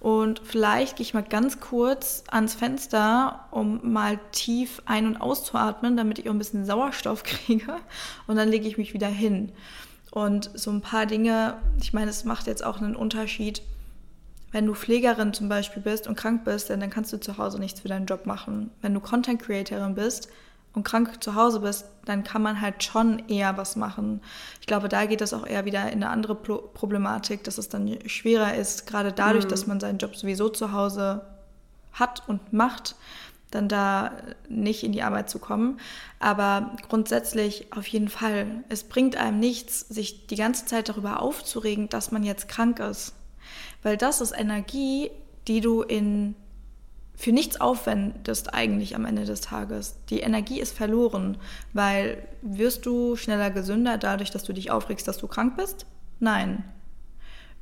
[0.00, 5.96] Und vielleicht gehe ich mal ganz kurz ans Fenster, um mal tief ein- und auszuatmen,
[5.96, 7.74] damit ich auch ein bisschen Sauerstoff kriege.
[8.26, 9.50] Und dann lege ich mich wieder hin.
[10.10, 13.62] Und so ein paar Dinge, ich meine, es macht jetzt auch einen Unterschied,
[14.50, 17.80] wenn du Pflegerin zum Beispiel bist und krank bist, dann kannst du zu Hause nichts
[17.80, 18.70] für deinen Job machen.
[18.80, 20.28] Wenn du Content Creatorin bist
[20.72, 24.22] und krank zu Hause bist, dann kann man halt schon eher was machen.
[24.60, 27.98] Ich glaube, da geht es auch eher wieder in eine andere Problematik, dass es dann
[28.06, 29.48] schwerer ist, gerade dadurch, mhm.
[29.50, 31.26] dass man seinen Job sowieso zu Hause
[31.92, 32.96] hat und macht,
[33.50, 34.12] dann da
[34.48, 35.80] nicht in die Arbeit zu kommen.
[36.20, 41.88] Aber grundsätzlich auf jeden Fall, es bringt einem nichts, sich die ganze Zeit darüber aufzuregen,
[41.88, 43.14] dass man jetzt krank ist.
[43.88, 45.10] Weil das ist Energie,
[45.46, 46.34] die du in
[47.14, 49.96] für nichts aufwendest eigentlich am Ende des Tages.
[50.10, 51.38] Die Energie ist verloren,
[51.72, 55.86] weil wirst du schneller gesünder dadurch, dass du dich aufregst, dass du krank bist?
[56.20, 56.64] Nein.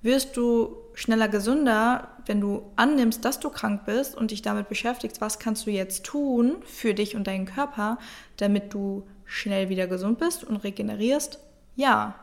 [0.03, 5.21] Wirst du schneller gesünder, wenn du annimmst, dass du krank bist und dich damit beschäftigst,
[5.21, 7.99] was kannst du jetzt tun für dich und deinen Körper,
[8.37, 11.39] damit du schnell wieder gesund bist und regenerierst?
[11.77, 12.17] Ja.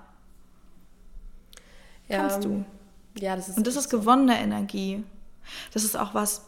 [2.10, 2.66] ja kannst du.
[3.20, 5.04] Ja, das ist und das ist gewonnene Energie.
[5.74, 6.46] Das ist auch was,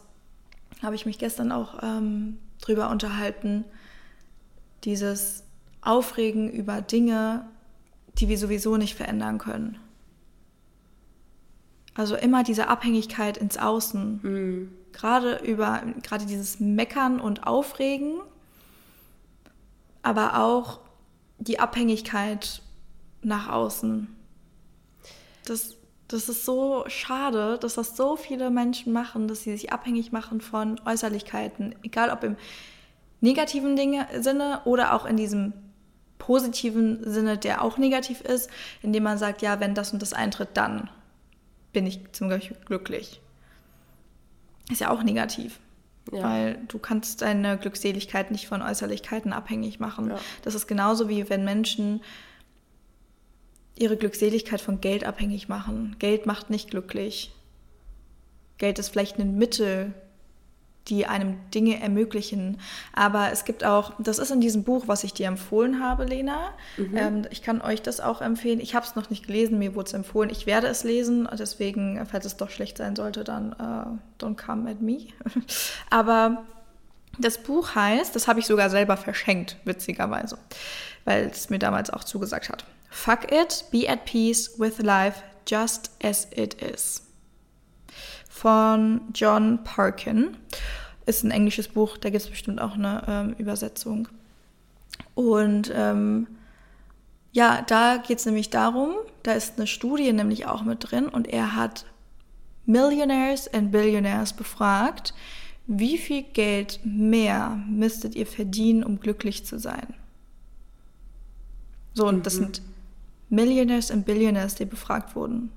[0.82, 3.64] habe ich mich gestern auch ähm, drüber unterhalten,
[4.84, 5.44] dieses
[5.82, 7.46] Aufregen über Dinge,
[8.18, 9.78] die wir sowieso nicht verändern können.
[11.94, 14.20] Also immer diese Abhängigkeit ins Außen.
[14.22, 14.72] Mhm.
[14.92, 18.20] Gerade über, gerade dieses Meckern und Aufregen,
[20.02, 20.80] aber auch
[21.38, 22.62] die Abhängigkeit
[23.22, 24.08] nach außen.
[25.44, 25.76] Das,
[26.08, 30.40] das ist so schade, dass das so viele Menschen machen, dass sie sich abhängig machen
[30.40, 32.36] von Äußerlichkeiten, egal ob im
[33.20, 35.52] negativen Dinge, Sinne oder auch in diesem
[36.18, 38.50] positiven Sinne, der auch negativ ist,
[38.82, 40.88] indem man sagt, ja, wenn das und das eintritt, dann
[41.72, 43.20] bin ich zum Beispiel glücklich.
[44.70, 45.60] Ist ja auch negativ.
[46.12, 46.22] Ja.
[46.22, 50.10] Weil du kannst deine Glückseligkeit nicht von Äußerlichkeiten abhängig machen.
[50.10, 50.18] Ja.
[50.42, 52.00] Das ist genauso wie wenn Menschen
[53.78, 55.96] ihre Glückseligkeit von Geld abhängig machen.
[55.98, 57.32] Geld macht nicht glücklich.
[58.58, 59.92] Geld ist vielleicht ein Mittel,
[60.88, 62.60] die einem Dinge ermöglichen.
[62.92, 66.54] Aber es gibt auch, das ist in diesem Buch, was ich dir empfohlen habe, Lena.
[66.76, 66.96] Mhm.
[66.96, 68.60] Ähm, ich kann euch das auch empfehlen.
[68.60, 70.30] Ich habe es noch nicht gelesen, mir wurde es empfohlen.
[70.30, 74.70] Ich werde es lesen, deswegen, falls es doch schlecht sein sollte, dann uh, don't come
[74.70, 75.08] at me.
[75.90, 76.44] Aber
[77.18, 80.38] das Buch heißt, das habe ich sogar selber verschenkt, witzigerweise,
[81.04, 82.64] weil es mir damals auch zugesagt hat.
[82.90, 87.02] Fuck it, be at peace with life just as it is.
[88.28, 90.36] Von John Parkin.
[91.06, 94.08] Ist ein englisches Buch, da gibt es bestimmt auch eine ähm, Übersetzung.
[95.14, 96.26] Und ähm,
[97.32, 101.28] ja, da geht es nämlich darum, da ist eine Studie nämlich auch mit drin und
[101.28, 101.84] er hat
[102.64, 105.14] Millionaires and Billionaires befragt,
[105.66, 109.94] wie viel Geld mehr müsstet ihr verdienen, um glücklich zu sein?
[111.94, 112.44] So, und das mhm.
[112.44, 112.62] sind
[113.28, 115.50] Millionaires and Billionaires, die befragt wurden.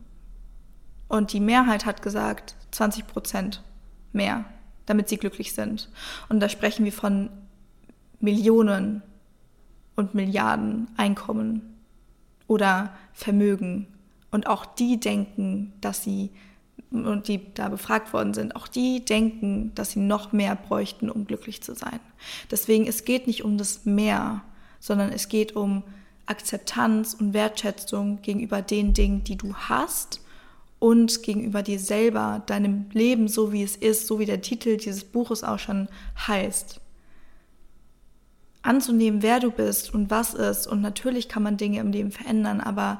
[1.07, 3.63] Und die Mehrheit hat gesagt, 20 Prozent
[4.13, 4.45] mehr,
[4.85, 5.89] damit sie glücklich sind.
[6.29, 7.29] Und da sprechen wir von
[8.19, 9.01] Millionen
[9.95, 11.61] und Milliarden Einkommen
[12.47, 13.87] oder Vermögen.
[14.31, 16.31] Und auch die denken, dass sie,
[16.91, 21.25] und die da befragt worden sind, auch die denken, dass sie noch mehr bräuchten, um
[21.25, 21.99] glücklich zu sein.
[22.51, 24.41] Deswegen, es geht nicht um das Mehr,
[24.79, 25.83] sondern es geht um
[26.29, 30.21] Akzeptanz und Wertschätzung gegenüber den Dingen, die du hast
[30.77, 35.03] und gegenüber dir selber, deinem Leben so wie es ist, so wie der Titel dieses
[35.03, 35.89] Buches auch schon
[36.27, 36.79] heißt.
[38.61, 40.67] Anzunehmen, wer du bist und was ist.
[40.67, 42.99] Und natürlich kann man Dinge im Leben verändern, aber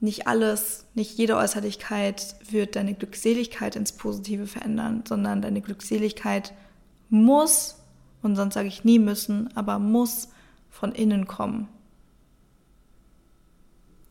[0.00, 6.52] nicht alles, nicht jede Äußerlichkeit wird deine Glückseligkeit ins Positive verändern, sondern deine Glückseligkeit
[7.08, 7.76] muss,
[8.22, 10.28] und sonst sage ich nie müssen, aber muss
[10.70, 11.68] von innen kommen.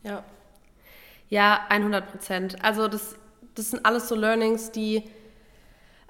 [0.02, 0.22] Ja.
[1.28, 2.64] Ja, 100 Prozent.
[2.64, 3.16] Also das,
[3.54, 5.04] das sind alles so Learnings, die,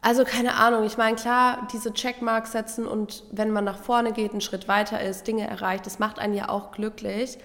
[0.01, 4.33] also keine Ahnung, ich meine, klar, diese Checkmarks setzen und wenn man nach vorne geht,
[4.33, 7.39] einen Schritt weiter ist, Dinge erreicht, das macht einen ja auch glücklich.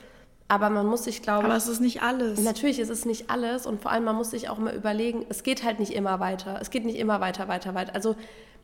[0.48, 1.46] Aber man muss sich, glaube ich.
[1.46, 2.40] Aber es ist nicht alles.
[2.40, 5.42] Natürlich ist es nicht alles und vor allem, man muss sich auch mal überlegen, es
[5.42, 6.60] geht halt nicht immer weiter.
[6.62, 7.96] Es geht nicht immer weiter, weiter, weiter.
[7.96, 8.16] Also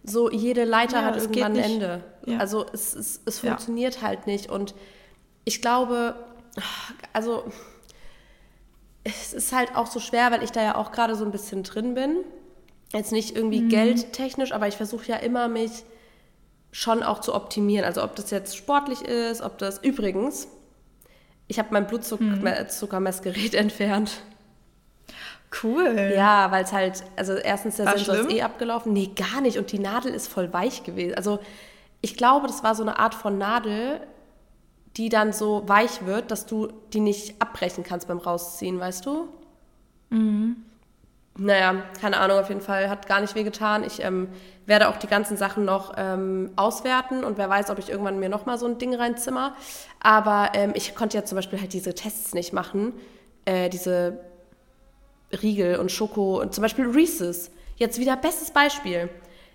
[0.03, 2.03] so jede Leiter ja, hat irgendwann ein Ende.
[2.25, 2.37] Ja.
[2.37, 4.01] Also es, es, es funktioniert ja.
[4.03, 4.49] halt nicht.
[4.49, 4.73] Und
[5.45, 6.15] ich glaube,
[7.13, 7.43] also
[9.03, 11.63] es ist halt auch so schwer, weil ich da ja auch gerade so ein bisschen
[11.63, 12.17] drin bin.
[12.93, 13.69] Jetzt nicht irgendwie mhm.
[13.69, 15.83] geldtechnisch, aber ich versuche ja immer mich
[16.71, 17.85] schon auch zu optimieren.
[17.85, 20.47] Also ob das jetzt sportlich ist, ob das übrigens,
[21.47, 23.59] ich habe mein Blutzuckermessgerät hm.
[23.59, 24.21] entfernt.
[25.63, 26.13] Cool.
[26.15, 28.27] Ja, weil es halt, also erstens der war Sensor schlimm?
[28.29, 28.93] ist eh abgelaufen.
[28.93, 29.57] Nee, gar nicht.
[29.57, 31.15] Und die Nadel ist voll weich gewesen.
[31.15, 31.39] Also
[32.01, 34.01] ich glaube, das war so eine Art von Nadel,
[34.97, 39.27] die dann so weich wird, dass du die nicht abbrechen kannst beim Rausziehen, weißt du?
[40.09, 40.57] Mhm.
[41.37, 43.83] Naja, keine Ahnung, auf jeden Fall hat gar nicht wehgetan.
[43.85, 44.27] Ich ähm,
[44.65, 48.27] werde auch die ganzen Sachen noch ähm, auswerten und wer weiß, ob ich irgendwann mir
[48.29, 49.55] nochmal so ein Ding reinzimmer.
[50.01, 52.93] Aber ähm, ich konnte ja zum Beispiel halt diese Tests nicht machen,
[53.45, 54.19] äh, diese
[55.41, 57.51] Riegel und Schoko und zum Beispiel Reese's.
[57.77, 59.09] Jetzt wieder bestes Beispiel.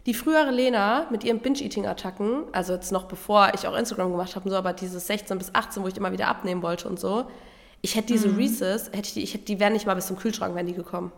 [0.07, 4.45] Die frühere Lena mit ihren Binge-Eating-Attacken, also jetzt noch bevor ich auch Instagram gemacht habe
[4.45, 7.27] und so, aber dieses 16 bis 18, wo ich immer wieder abnehmen wollte und so,
[7.83, 8.37] ich hätte diese mhm.
[8.37, 10.75] Reese's, hätte ich die, ich hätte, die wären nicht mal bis zum Kühlschrank, wären die
[10.75, 11.13] gekommen.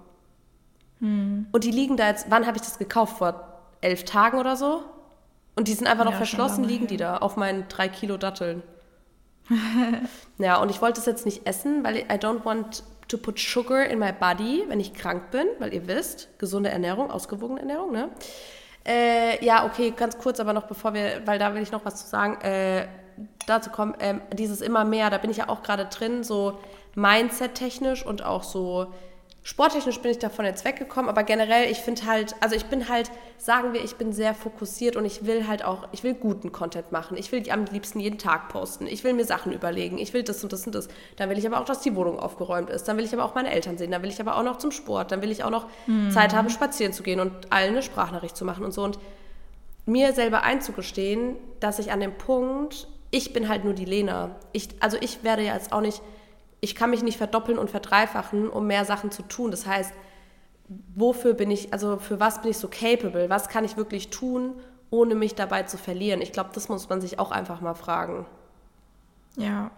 [1.00, 1.46] Mhm.
[1.52, 3.18] Und die liegen da jetzt, wann habe ich das gekauft?
[3.18, 4.82] Vor elf Tagen oder so.
[5.54, 8.62] Und die sind einfach noch ja, verschlossen, liegen die da auf meinen drei Kilo Datteln.
[10.38, 13.84] ja, und ich wollte es jetzt nicht essen, weil I don't want to put sugar
[13.84, 18.10] in my body, wenn ich krank bin, weil ihr wisst, gesunde Ernährung, ausgewogene Ernährung, ne?
[18.86, 21.96] Äh, ja, okay, ganz kurz, aber noch bevor wir, weil da will ich noch was
[21.96, 22.86] zu sagen, äh,
[23.46, 26.58] dazu kommen, äh, dieses immer mehr, da bin ich ja auch gerade drin, so
[26.94, 28.92] Mindset-technisch und auch so
[29.42, 33.10] Sporttechnisch bin ich davon jetzt weggekommen, aber generell, ich finde halt, also ich bin halt,
[33.38, 36.92] sagen wir, ich bin sehr fokussiert und ich will halt auch, ich will guten Content
[36.92, 37.16] machen.
[37.16, 38.86] Ich will am liebsten jeden Tag posten.
[38.86, 39.96] Ich will mir Sachen überlegen.
[39.96, 40.88] Ich will das und das und das.
[41.16, 42.84] Dann will ich aber auch, dass die Wohnung aufgeräumt ist.
[42.88, 43.90] Dann will ich aber auch meine Eltern sehen.
[43.90, 45.12] Dann will ich aber auch noch zum Sport.
[45.12, 46.10] Dann will ich auch noch mhm.
[46.10, 48.82] Zeit haben, spazieren zu gehen und allen eine Sprachnachricht zu machen und so.
[48.82, 48.98] Und
[49.86, 54.36] mir selber einzugestehen, dass ich an dem Punkt, ich bin halt nur die Lena.
[54.52, 56.02] Ich, also ich werde ja jetzt auch nicht
[56.60, 59.50] ich kann mich nicht verdoppeln und verdreifachen, um mehr Sachen zu tun.
[59.50, 59.92] Das heißt,
[60.94, 63.30] wofür bin ich, also für was bin ich so capable?
[63.30, 64.54] Was kann ich wirklich tun,
[64.90, 66.20] ohne mich dabei zu verlieren?
[66.20, 68.26] Ich glaube, das muss man sich auch einfach mal fragen.
[69.36, 69.70] Ja.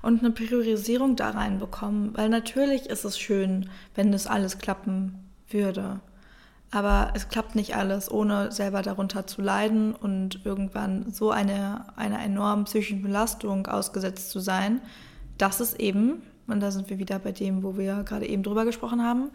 [0.00, 6.00] Und eine Priorisierung da reinbekommen, weil natürlich ist es schön, wenn das alles klappen würde.
[6.70, 12.20] Aber es klappt nicht alles, ohne selber darunter zu leiden und irgendwann so eine, einer
[12.20, 14.80] enormen psychischen Belastung ausgesetzt zu sein,
[15.38, 18.64] dass es eben, und da sind wir wieder bei dem, wo wir gerade eben drüber
[18.64, 19.30] gesprochen haben,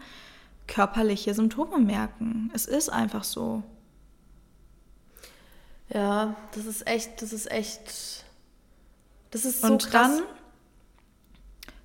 [0.66, 2.50] körperliche Symptome merken.
[2.54, 3.62] Es ist einfach so.
[5.88, 8.24] Ja, das ist echt, das ist echt,
[9.30, 10.16] das ist so Und krass.
[10.16, 10.22] dann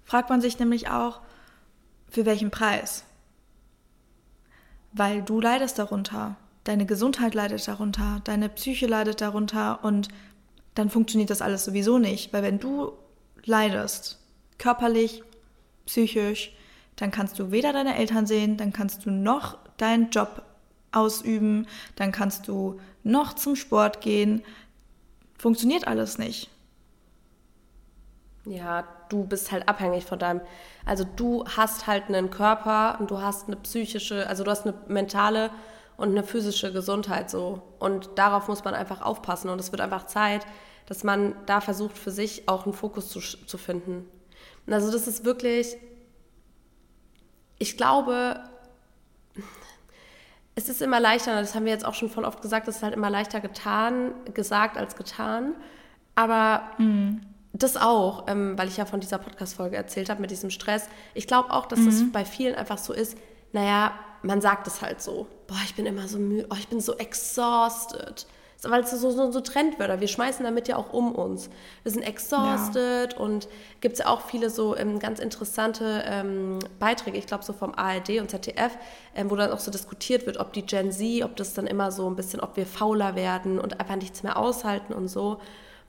[0.05, 1.21] fragt man sich nämlich auch,
[2.09, 3.03] für welchen Preis?
[4.93, 10.07] Weil du leidest darunter, deine Gesundheit leidet darunter, deine Psyche leidet darunter und
[10.75, 12.93] dann funktioniert das alles sowieso nicht, weil wenn du
[13.47, 14.19] leidest,
[14.57, 15.23] körperlich,
[15.85, 16.55] psychisch,
[16.95, 20.43] dann kannst du weder deine Eltern sehen, dann kannst du noch deinen Job
[20.91, 24.43] ausüben, dann kannst du noch zum Sport gehen.
[25.37, 26.49] Funktioniert alles nicht.
[28.45, 30.41] Ja, du bist halt abhängig von deinem,
[30.85, 34.73] also du hast halt einen Körper und du hast eine psychische, also du hast eine
[34.87, 35.51] mentale
[35.97, 37.61] und eine physische Gesundheit so.
[37.79, 39.49] Und darauf muss man einfach aufpassen.
[39.49, 40.45] Und es wird einfach Zeit,
[40.87, 44.09] dass man da versucht, für sich auch einen Fokus zu, zu finden.
[44.65, 45.77] Und also das ist wirklich,
[47.59, 48.39] ich glaube,
[50.55, 52.83] es ist immer leichter, das haben wir jetzt auch schon voll oft gesagt, es ist
[52.83, 55.55] halt immer leichter getan, gesagt als getan.
[56.15, 57.21] Aber mhm.
[57.53, 60.87] das auch, ähm, weil ich ja von dieser Podcast-Folge erzählt habe mit diesem Stress.
[61.13, 61.85] Ich glaube auch, dass mhm.
[61.85, 63.17] das bei vielen einfach so ist,
[63.51, 65.27] naja, man sagt es halt so.
[65.47, 68.25] Boah, ich bin immer so müde, oh, ich bin so exhausted
[68.63, 71.49] weil es so, so, so Trendwörter, wir schmeißen damit ja auch um uns.
[71.83, 73.19] Wir sind exhausted ja.
[73.19, 73.47] und
[73.81, 77.75] gibt es ja auch viele so ähm, ganz interessante ähm, Beiträge, ich glaube so vom
[77.75, 78.75] ARD und ZDF,
[79.15, 81.91] ähm, wo dann auch so diskutiert wird, ob die Gen Z, ob das dann immer
[81.91, 85.39] so ein bisschen, ob wir fauler werden und einfach nichts mehr aushalten und so.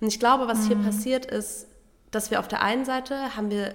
[0.01, 0.67] Und ich glaube, was mhm.
[0.67, 1.69] hier passiert ist,
[2.11, 3.75] dass wir auf der einen Seite haben wir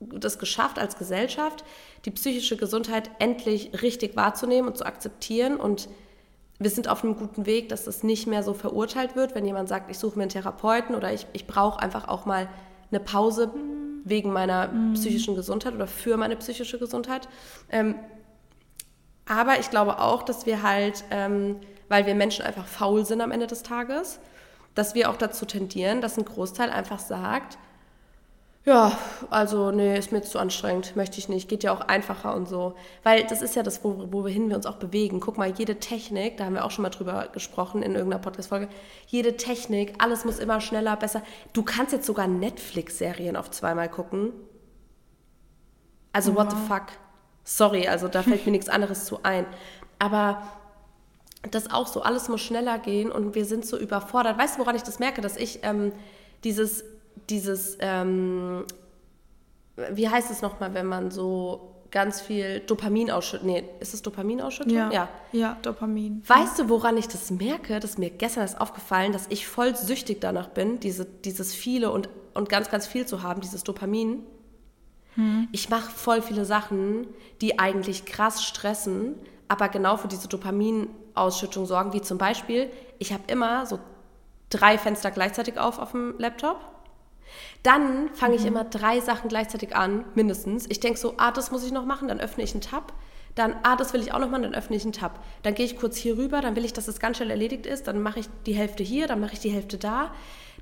[0.00, 1.64] das geschafft als Gesellschaft,
[2.04, 5.88] die psychische Gesundheit endlich richtig wahrzunehmen und zu akzeptieren und
[6.58, 9.68] wir sind auf einem guten Weg, dass das nicht mehr so verurteilt wird, wenn jemand
[9.68, 12.48] sagt, ich suche mir einen Therapeuten oder ich, ich brauche einfach auch mal
[12.90, 13.52] eine Pause
[14.04, 14.94] wegen meiner mhm.
[14.94, 17.28] psychischen Gesundheit oder für meine psychische Gesundheit.
[17.70, 17.96] Ähm,
[19.28, 21.56] aber ich glaube auch, dass wir halt, ähm,
[21.88, 24.20] weil wir Menschen einfach faul sind am Ende des Tages,
[24.74, 27.58] dass wir auch dazu tendieren, dass ein Großteil einfach sagt,
[28.66, 28.98] Ja,
[29.30, 31.48] also nee, ist mir zu anstrengend, möchte ich nicht.
[31.48, 32.74] Geht ja auch einfacher und so.
[33.04, 35.20] Weil das ist ja das, wo, wo wir hin wir uns auch bewegen.
[35.20, 38.68] Guck mal, jede Technik, da haben wir auch schon mal drüber gesprochen in irgendeiner Podcast-Folge,
[39.06, 41.22] jede Technik, alles muss immer schneller, besser.
[41.52, 44.32] Du kannst jetzt sogar Netflix-Serien auf zweimal gucken.
[46.12, 46.36] Also ja.
[46.36, 46.86] what the fuck?
[47.44, 49.46] Sorry, also da fällt mir nichts anderes zu ein.
[50.00, 50.42] Aber
[51.52, 54.36] das auch so, alles muss schneller gehen und wir sind so überfordert.
[54.36, 55.92] Weißt du, woran ich das merke, dass ich ähm,
[56.42, 56.82] dieses
[57.28, 58.64] dieses, ähm,
[59.92, 63.46] wie heißt es nochmal, wenn man so ganz viel Dopamin ausschüttet?
[63.46, 64.72] Nee, ist es Dopamin ausschüttet?
[64.72, 65.08] Ja, ja.
[65.32, 66.22] ja, Dopamin.
[66.26, 67.80] Weißt du, woran ich das merke?
[67.80, 71.90] Das ist mir gestern erst aufgefallen, dass ich voll süchtig danach bin, diese, dieses viele
[71.90, 74.24] und, und ganz, ganz viel zu haben, dieses Dopamin.
[75.14, 75.48] Hm.
[75.52, 77.06] Ich mache voll viele Sachen,
[77.40, 79.14] die eigentlich krass stressen,
[79.48, 83.78] aber genau für diese Dopaminausschüttung sorgen, wie zum Beispiel, ich habe immer so
[84.50, 86.60] drei Fenster gleichzeitig auf auf dem Laptop
[87.66, 88.48] dann fange ich mhm.
[88.48, 90.66] immer drei Sachen gleichzeitig an, mindestens.
[90.68, 92.92] Ich denke so, ah, das muss ich noch machen, dann öffne ich einen Tab.
[93.34, 95.22] Dann, ah, das will ich auch noch machen, dann öffne ich einen Tab.
[95.42, 97.88] Dann gehe ich kurz hier rüber, dann will ich, dass das ganz schnell erledigt ist.
[97.88, 100.12] Dann mache ich die Hälfte hier, dann mache ich die Hälfte da.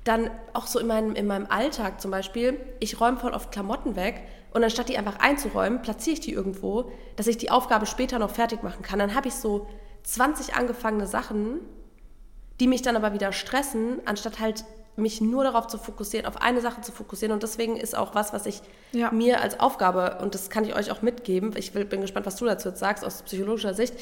[0.03, 3.95] Dann auch so in meinem, in meinem Alltag zum Beispiel, ich räume voll oft Klamotten
[3.95, 8.19] weg und anstatt die einfach einzuräumen, platziere ich die irgendwo, dass ich die Aufgabe später
[8.19, 8.99] noch fertig machen kann.
[8.99, 9.67] Dann habe ich so
[10.03, 11.59] 20 angefangene Sachen,
[12.59, 14.65] die mich dann aber wieder stressen, anstatt halt
[14.95, 17.33] mich nur darauf zu fokussieren, auf eine Sache zu fokussieren.
[17.33, 18.61] Und deswegen ist auch was, was ich
[18.93, 19.11] ja.
[19.11, 22.45] mir als Aufgabe, und das kann ich euch auch mitgeben, ich bin gespannt, was du
[22.45, 23.93] dazu jetzt sagst, aus psychologischer Sicht,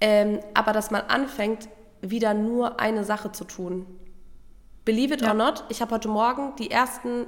[0.00, 1.68] ähm, aber dass man anfängt,
[2.00, 3.86] wieder nur eine Sache zu tun.
[4.84, 5.28] Believe it ja.
[5.28, 7.26] or not, ich habe heute Morgen die ersten,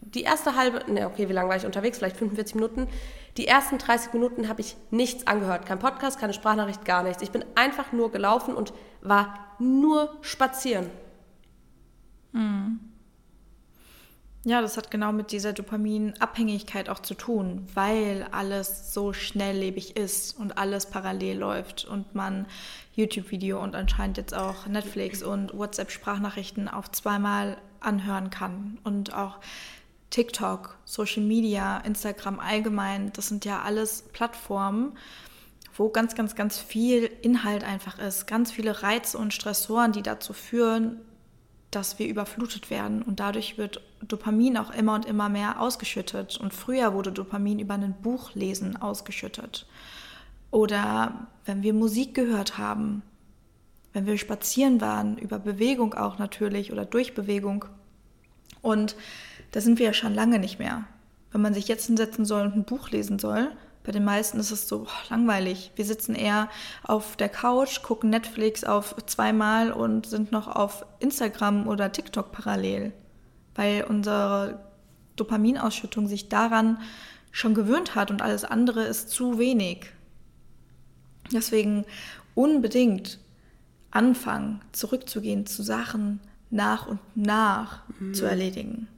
[0.00, 1.98] die erste halbe, ne, okay, wie lange war ich unterwegs?
[1.98, 2.86] Vielleicht 45 Minuten.
[3.36, 5.66] Die ersten 30 Minuten habe ich nichts angehört.
[5.66, 7.22] Kein Podcast, keine Sprachnachricht, gar nichts.
[7.22, 10.90] Ich bin einfach nur gelaufen und war nur spazieren.
[12.32, 12.80] Mhm.
[14.44, 20.38] Ja, das hat genau mit dieser Dopaminabhängigkeit auch zu tun, weil alles so schnelllebig ist
[20.38, 22.46] und alles parallel läuft und man
[22.94, 29.40] YouTube-Video und anscheinend jetzt auch Netflix und WhatsApp-Sprachnachrichten auf zweimal anhören kann und auch
[30.08, 34.96] TikTok, Social Media, Instagram allgemein, das sind ja alles Plattformen,
[35.76, 40.32] wo ganz, ganz, ganz viel Inhalt einfach ist, ganz viele Reize und Stressoren, die dazu
[40.32, 41.00] führen,
[41.70, 46.36] dass wir überflutet werden und dadurch wird Dopamin auch immer und immer mehr ausgeschüttet.
[46.38, 49.66] Und früher wurde Dopamin über ein Buchlesen ausgeschüttet.
[50.50, 53.02] Oder wenn wir Musik gehört haben,
[53.92, 57.64] wenn wir spazieren waren, über Bewegung auch natürlich oder durch Bewegung.
[58.62, 58.96] Und
[59.52, 60.84] da sind wir ja schon lange nicht mehr.
[61.32, 63.52] Wenn man sich jetzt hinsetzen soll und ein Buch lesen soll,
[63.82, 65.72] bei den meisten ist es so oh, langweilig.
[65.74, 66.48] Wir sitzen eher
[66.82, 72.92] auf der Couch, gucken Netflix auf zweimal und sind noch auf Instagram oder TikTok parallel,
[73.54, 74.60] weil unsere
[75.16, 76.78] Dopaminausschüttung sich daran
[77.30, 79.86] schon gewöhnt hat und alles andere ist zu wenig.
[81.32, 81.84] Deswegen
[82.34, 83.18] unbedingt
[83.90, 86.20] anfangen, zurückzugehen zu Sachen
[86.50, 88.14] nach und nach mhm.
[88.14, 88.88] zu erledigen.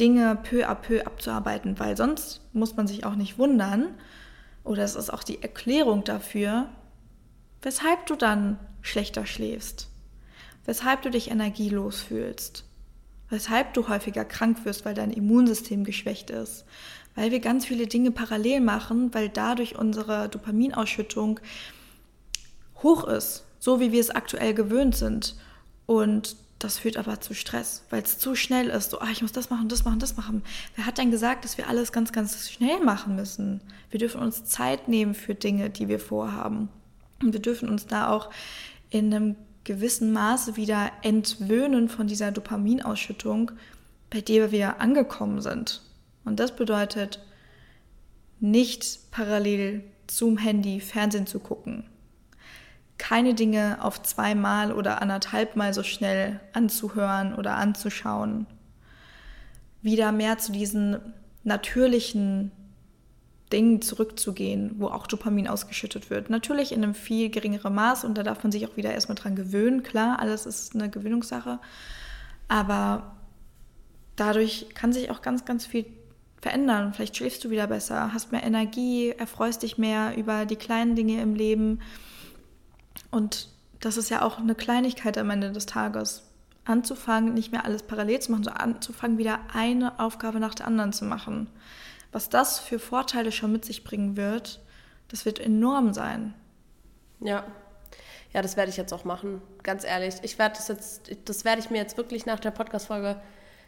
[0.00, 3.94] Dinge peu à peu abzuarbeiten, weil sonst muss man sich auch nicht wundern,
[4.64, 6.68] oder es ist auch die Erklärung dafür,
[7.62, 9.88] weshalb du dann schlechter schläfst,
[10.64, 12.64] weshalb du dich energielos fühlst,
[13.28, 16.64] weshalb du häufiger krank wirst, weil dein Immunsystem geschwächt ist,
[17.14, 21.40] weil wir ganz viele Dinge parallel machen, weil dadurch unsere Dopaminausschüttung
[22.82, 25.36] hoch ist, so wie wir es aktuell gewöhnt sind.
[25.86, 28.90] Und das führt aber zu Stress, weil es zu schnell ist.
[28.90, 30.42] So, ah, ich muss das machen, das machen, das machen.
[30.76, 33.62] Wer hat denn gesagt, dass wir alles ganz, ganz schnell machen müssen?
[33.90, 36.68] Wir dürfen uns Zeit nehmen für Dinge, die wir vorhaben.
[37.22, 38.30] Und wir dürfen uns da auch
[38.90, 43.52] in einem gewissen Maße wieder entwöhnen von dieser Dopaminausschüttung,
[44.10, 45.80] bei der wir angekommen sind.
[46.24, 47.20] Und das bedeutet,
[48.38, 51.84] nicht parallel zum Handy Fernsehen zu gucken,
[53.00, 58.46] keine Dinge auf zweimal oder anderthalbmal so schnell anzuhören oder anzuschauen.
[59.80, 60.98] Wieder mehr zu diesen
[61.42, 62.52] natürlichen
[63.54, 66.28] Dingen zurückzugehen, wo auch Dopamin ausgeschüttet wird.
[66.28, 69.34] Natürlich in einem viel geringeren Maß und da darf man sich auch wieder erstmal dran
[69.34, 69.82] gewöhnen.
[69.82, 71.58] Klar, alles ist eine Gewöhnungssache.
[72.48, 73.16] Aber
[74.14, 75.86] dadurch kann sich auch ganz, ganz viel
[76.42, 76.92] verändern.
[76.92, 81.22] Vielleicht schläfst du wieder besser, hast mehr Energie, erfreust dich mehr über die kleinen Dinge
[81.22, 81.80] im Leben
[83.10, 83.48] und
[83.80, 86.22] das ist ja auch eine Kleinigkeit am Ende des Tages.
[86.64, 90.92] Anzufangen, nicht mehr alles parallel zu machen, sondern anzufangen, wieder eine Aufgabe nach der anderen
[90.92, 91.48] zu machen.
[92.12, 94.60] Was das für Vorteile schon mit sich bringen wird,
[95.08, 96.34] das wird enorm sein.
[97.20, 97.44] Ja.
[98.32, 100.14] Ja, das werde ich jetzt auch machen, ganz ehrlich.
[100.22, 103.20] Ich werde das jetzt, das werde ich mir jetzt wirklich nach der Podcast-Folge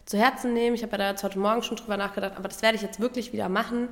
[0.04, 0.74] zu Herzen nehmen.
[0.76, 3.00] Ich habe ja da jetzt heute Morgen schon drüber nachgedacht, aber das werde ich jetzt
[3.00, 3.88] wirklich wieder machen.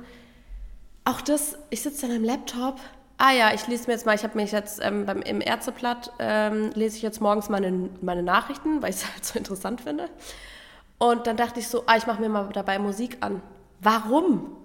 [1.03, 2.79] Auch das, ich sitze dann am Laptop.
[3.23, 6.11] Ah ja, ich lese mir jetzt mal, ich habe mich jetzt ähm, beim, im Ärzteblatt,
[6.17, 10.09] ähm, lese ich jetzt morgens meine, meine Nachrichten, weil ich es halt so interessant finde.
[10.97, 13.43] Und dann dachte ich so, ah, ich mache mir mal dabei Musik an.
[13.79, 14.57] Warum?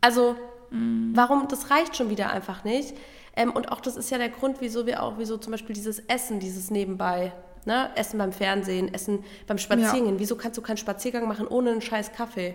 [0.00, 0.34] Also,
[0.70, 1.12] mm.
[1.14, 1.46] warum?
[1.48, 2.96] Das reicht schon wieder einfach nicht.
[3.36, 5.98] Ähm, und auch das ist ja der Grund, wieso wir auch, wieso zum Beispiel dieses
[5.98, 7.34] Essen, dieses Nebenbei,
[7.66, 7.90] ne?
[7.96, 10.14] Essen beim Fernsehen, Essen beim Spazierengehen.
[10.14, 10.20] Ja.
[10.20, 12.54] Wieso kannst du keinen Spaziergang machen ohne einen scheiß Kaffee?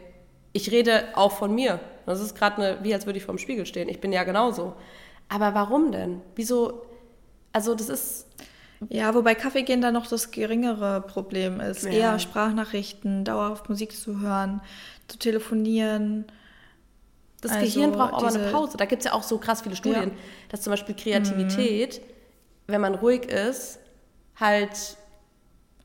[0.54, 1.80] Ich rede auch von mir.
[2.08, 3.90] Das ist gerade wie als würde ich vor dem Spiegel stehen.
[3.90, 4.74] Ich bin ja genauso.
[5.30, 6.22] Aber warum denn?
[6.36, 6.86] Wieso?
[7.52, 8.28] Also das ist.
[8.90, 11.84] Ja, wobei Kaffee gehen da noch das geringere Problem ist.
[11.84, 11.92] Ja.
[11.92, 14.62] Eher Sprachnachrichten, dauerhaft Musik zu hören,
[15.08, 16.26] zu telefonieren.
[17.42, 18.78] Das also Gehirn braucht auch mal eine Pause.
[18.78, 20.16] Da gibt es ja auch so krass viele Studien, ja.
[20.50, 22.04] dass zum Beispiel Kreativität, mhm.
[22.68, 23.80] wenn man ruhig ist,
[24.40, 24.98] halt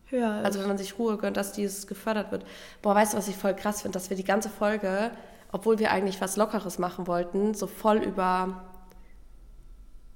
[0.07, 0.47] höher ist.
[0.47, 2.45] Also wenn man sich Ruhe gönnt, dass dieses gefördert wird.
[2.83, 3.95] Boah, weißt du, was ich voll krass finde?
[3.95, 5.13] Dass wir die ganze Folge,
[5.53, 8.70] obwohl wir eigentlich was Lockeres machen wollten, so voll über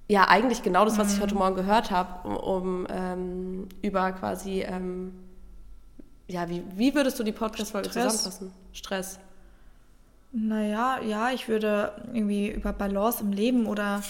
[0.09, 1.23] ja, eigentlich genau das, was ich mhm.
[1.23, 5.15] heute Morgen gehört habe, um, um ähm, über quasi, ähm,
[6.29, 8.53] ja, wie, wie würdest du die Podcast-Folge zusammenfassen?
[8.73, 9.19] Stress.
[10.33, 14.03] Naja, ja, ich würde irgendwie über Balance im Leben oder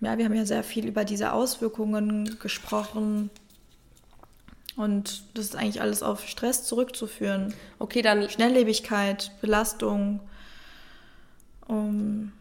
[0.00, 3.30] ja, wir haben ja sehr viel über diese Auswirkungen gesprochen.
[4.76, 7.54] Und das ist eigentlich alles auf Stress zurückzuführen.
[7.78, 8.28] Okay, dann.
[8.28, 10.20] Schnelllebigkeit, Belastung.
[11.66, 12.32] Um,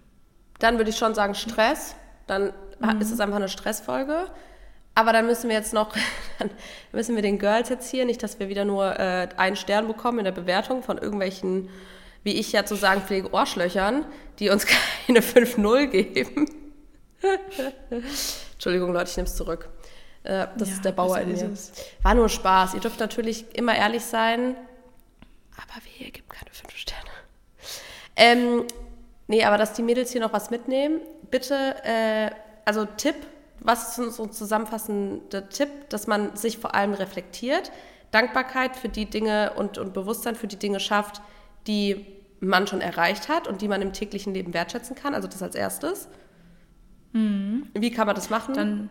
[0.64, 1.96] dann würde ich schon sagen Stress.
[2.26, 3.02] Dann mhm.
[3.02, 4.28] ist es einfach eine Stressfolge.
[4.96, 5.94] Aber dann müssen wir jetzt noch,
[6.40, 6.50] dann
[6.92, 10.20] müssen wir den Girls jetzt hier, nicht, dass wir wieder nur äh, einen Stern bekommen
[10.20, 11.70] in der Bewertung von irgendwelchen,
[12.24, 14.06] wie ich ja zu sagen pflege, Ohrschlöchern,
[14.40, 14.66] die uns
[15.08, 16.50] keine 5-0 geben.
[18.54, 19.68] Entschuldigung, Leute, ich nehme es zurück.
[20.24, 21.52] Äh, das ja, ist der Bauer in mir.
[22.04, 22.74] War nur Spaß.
[22.76, 24.56] Ihr dürft natürlich immer ehrlich sein,
[25.58, 27.10] aber wehe, gibt keine 5 Sterne.
[28.16, 28.66] Ähm,
[29.28, 31.02] nee, aber dass die Mädels hier noch was mitnehmen,
[31.32, 32.32] bitte, äh,
[32.66, 33.16] also Tipp,
[33.60, 37.72] was ist so ein zusammenfassender Tipp, dass man sich vor allem reflektiert,
[38.12, 41.22] Dankbarkeit für die Dinge und, und Bewusstsein für die Dinge schafft,
[41.68, 42.06] die
[42.40, 45.16] man schon erreicht hat und die man im täglichen Leben wertschätzen kann.
[45.16, 46.10] Also das als erstes.
[47.14, 47.68] Mhm.
[47.74, 48.54] Wie kann man das machen?
[48.54, 48.90] Dann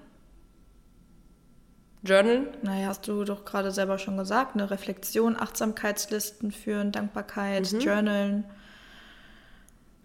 [2.03, 2.49] Journal?
[2.63, 7.79] Naja, hast du doch gerade selber schon gesagt, eine Reflexion, Achtsamkeitslisten führen, Dankbarkeit, mhm.
[7.79, 8.45] Journalen.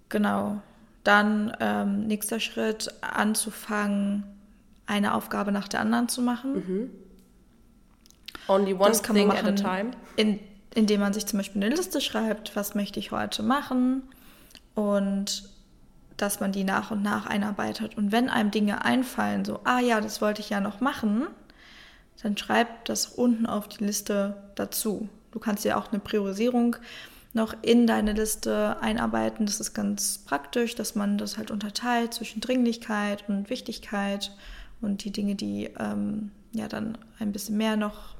[0.09, 0.61] Genau.
[1.03, 4.23] Dann ähm, nächster Schritt, anzufangen,
[4.85, 6.53] eine Aufgabe nach der anderen zu machen.
[6.53, 6.89] Mhm.
[8.47, 9.91] Only one das thing at a time.
[10.15, 10.39] In,
[10.73, 14.03] indem man sich zum Beispiel eine Liste schreibt, was möchte ich heute machen
[14.75, 15.49] und
[16.17, 17.95] dass man die nach und nach einarbeitet.
[17.97, 21.27] Und wenn einem Dinge einfallen, so, ah ja, das wollte ich ja noch machen,
[22.23, 25.09] dann schreib das unten auf die Liste dazu.
[25.31, 26.77] Du kannst ja auch eine Priorisierung
[27.37, 29.45] noch in deine Liste einarbeiten.
[29.45, 34.35] Das ist ganz praktisch, dass man das halt unterteilt zwischen Dringlichkeit und Wichtigkeit
[34.81, 38.15] und die Dinge, die ähm, ja dann ein bisschen mehr noch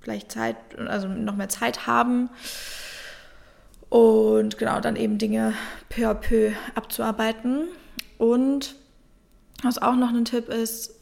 [0.00, 2.30] vielleicht Zeit, also noch mehr Zeit haben.
[3.88, 5.54] Und genau, dann eben Dinge
[5.88, 7.66] peu à peu abzuarbeiten.
[8.18, 8.76] Und
[9.62, 10.94] was auch noch ein Tipp ist,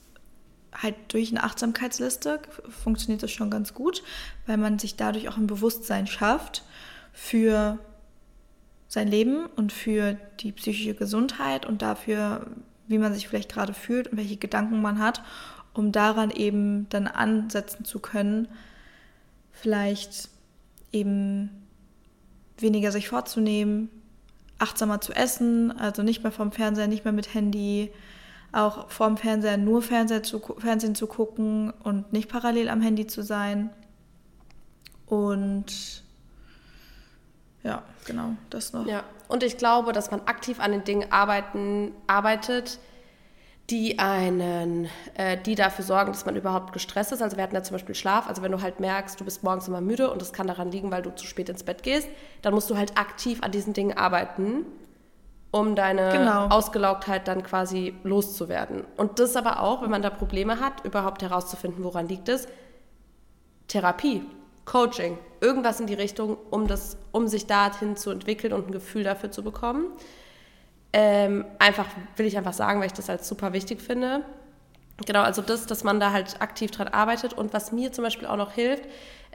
[0.80, 4.02] halt durch eine Achtsamkeitsliste funktioniert das schon ganz gut,
[4.46, 6.64] weil man sich dadurch auch ein Bewusstsein schafft
[7.12, 7.78] für
[8.86, 12.46] sein Leben und für die psychische Gesundheit und dafür,
[12.86, 15.22] wie man sich vielleicht gerade fühlt und welche Gedanken man hat,
[15.74, 18.48] um daran eben dann ansetzen zu können,
[19.52, 20.30] vielleicht
[20.92, 21.50] eben
[22.56, 23.90] weniger sich vorzunehmen,
[24.58, 27.90] achtsamer zu essen, also nicht mehr vom Fernseher, nicht mehr mit Handy,
[28.52, 33.22] auch vorm Fernseher nur Fernseher zu, Fernsehen zu gucken und nicht parallel am Handy zu
[33.22, 33.70] sein.
[35.06, 36.02] Und
[37.62, 38.86] ja, genau, das noch.
[38.86, 42.78] Ja, und ich glaube, dass man aktiv an den Dingen arbeiten, arbeitet,
[43.70, 47.20] die einen, äh, die dafür sorgen, dass man überhaupt gestresst ist.
[47.20, 48.26] Also wir hatten ja zum Beispiel Schlaf.
[48.26, 50.90] Also wenn du halt merkst, du bist morgens immer müde und das kann daran liegen,
[50.90, 52.08] weil du zu spät ins Bett gehst,
[52.40, 54.64] dann musst du halt aktiv an diesen Dingen arbeiten,
[55.50, 56.48] um deine genau.
[56.48, 58.84] Ausgelaugtheit dann quasi loszuwerden.
[58.96, 62.48] Und das aber auch, wenn man da Probleme hat, überhaupt herauszufinden, woran liegt es.
[63.66, 64.24] Therapie,
[64.64, 69.04] Coaching, irgendwas in die Richtung, um, das, um sich dahin zu entwickeln und ein Gefühl
[69.04, 69.86] dafür zu bekommen.
[70.92, 71.86] Ähm, einfach,
[72.16, 74.24] will ich einfach sagen, weil ich das als super wichtig finde.
[75.06, 78.26] Genau, also das, dass man da halt aktiv dran arbeitet und was mir zum Beispiel
[78.26, 78.84] auch noch hilft,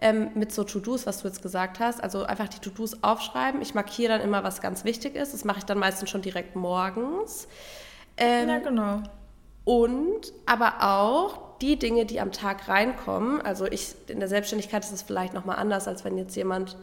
[0.01, 3.61] ähm, mit so To-Dos, was du jetzt gesagt hast, also einfach die To-Dos aufschreiben.
[3.61, 5.33] Ich markiere dann immer, was ganz wichtig ist.
[5.33, 7.47] Das mache ich dann meistens schon direkt morgens.
[8.17, 9.01] Ähm, ja, genau.
[9.65, 14.91] Und aber auch die Dinge, die am Tag reinkommen, also ich in der Selbstständigkeit ist
[14.91, 16.75] es vielleicht nochmal anders, als wenn jetzt jemand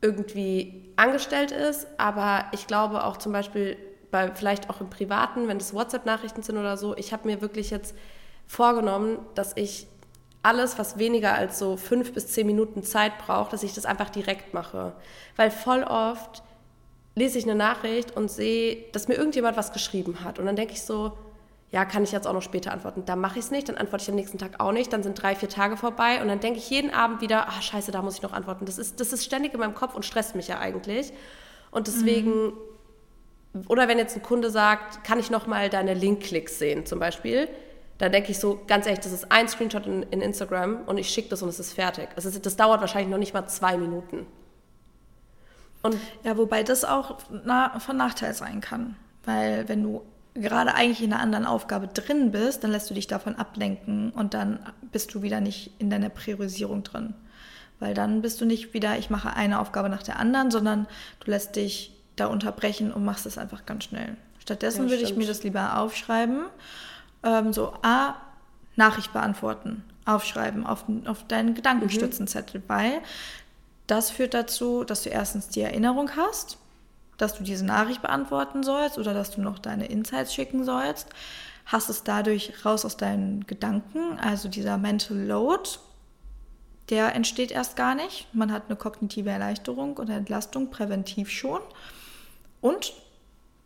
[0.00, 3.76] irgendwie angestellt ist, aber ich glaube auch zum Beispiel
[4.10, 7.70] bei vielleicht auch im Privaten, wenn es WhatsApp-Nachrichten sind oder so, ich habe mir wirklich
[7.70, 7.94] jetzt
[8.46, 9.86] vorgenommen, dass ich
[10.44, 14.10] alles, was weniger als so fünf bis zehn Minuten Zeit braucht, dass ich das einfach
[14.10, 14.92] direkt mache.
[15.36, 16.42] Weil voll oft
[17.14, 20.38] lese ich eine Nachricht und sehe, dass mir irgendjemand was geschrieben hat.
[20.38, 21.12] Und dann denke ich so,
[21.70, 23.04] ja, kann ich jetzt auch noch später antworten.
[23.06, 25.20] Dann mache ich es nicht, dann antworte ich am nächsten Tag auch nicht, dann sind
[25.20, 28.16] drei, vier Tage vorbei und dann denke ich jeden Abend wieder, ah scheiße, da muss
[28.16, 28.66] ich noch antworten.
[28.66, 31.12] Das ist, das ist ständig in meinem Kopf und stresst mich ja eigentlich.
[31.70, 32.52] Und deswegen,
[33.52, 33.64] mhm.
[33.68, 37.48] oder wenn jetzt ein Kunde sagt, kann ich noch mal deine Link-Klicks sehen zum Beispiel,
[38.04, 41.08] dann denke ich so, ganz ehrlich, das ist ein Screenshot in, in Instagram und ich
[41.08, 42.08] schicke das und es ist fertig.
[42.16, 44.26] Also das dauert wahrscheinlich noch nicht mal zwei Minuten.
[45.82, 48.96] Und ja, wobei das auch na, von Nachteil sein kann.
[49.24, 50.02] Weil wenn du
[50.34, 54.34] gerade eigentlich in einer anderen Aufgabe drin bist, dann lässt du dich davon ablenken und
[54.34, 54.58] dann
[54.92, 57.14] bist du wieder nicht in deiner Priorisierung drin.
[57.80, 60.86] Weil dann bist du nicht wieder, ich mache eine Aufgabe nach der anderen, sondern
[61.20, 64.16] du lässt dich da unterbrechen und machst es einfach ganz schnell.
[64.40, 66.44] Stattdessen ja, würde ich mir das lieber aufschreiben
[67.24, 68.14] ähm, so A,
[68.76, 72.64] Nachricht beantworten, aufschreiben auf, auf deinen Gedankenstützenzettel, mhm.
[72.68, 73.00] weil
[73.86, 76.58] das führt dazu, dass du erstens die Erinnerung hast,
[77.18, 81.08] dass du diese Nachricht beantworten sollst oder dass du noch deine Insights schicken sollst,
[81.66, 85.70] hast es dadurch raus aus deinen Gedanken, also dieser Mental Load,
[86.90, 88.26] der entsteht erst gar nicht.
[88.34, 91.60] Man hat eine kognitive Erleichterung oder Entlastung präventiv schon.
[92.60, 92.92] Und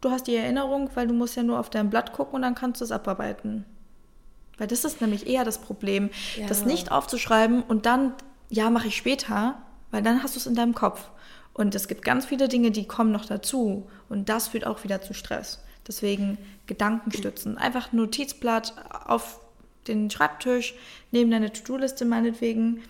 [0.00, 2.54] du hast die Erinnerung, weil du musst ja nur auf dein Blatt gucken und dann
[2.54, 3.64] kannst du es abarbeiten.
[4.56, 6.46] Weil das ist nämlich eher das Problem, ja.
[6.46, 8.12] das nicht aufzuschreiben und dann,
[8.48, 11.10] ja, mache ich später, weil dann hast du es in deinem Kopf.
[11.54, 15.00] Und es gibt ganz viele Dinge, die kommen noch dazu und das führt auch wieder
[15.00, 15.62] zu Stress.
[15.86, 17.56] Deswegen Gedanken stützen.
[17.56, 18.74] Einfach ein Notizblatt
[19.06, 19.40] auf
[19.88, 20.74] den Schreibtisch,
[21.10, 22.82] neben deine To-Do-Liste meinetwegen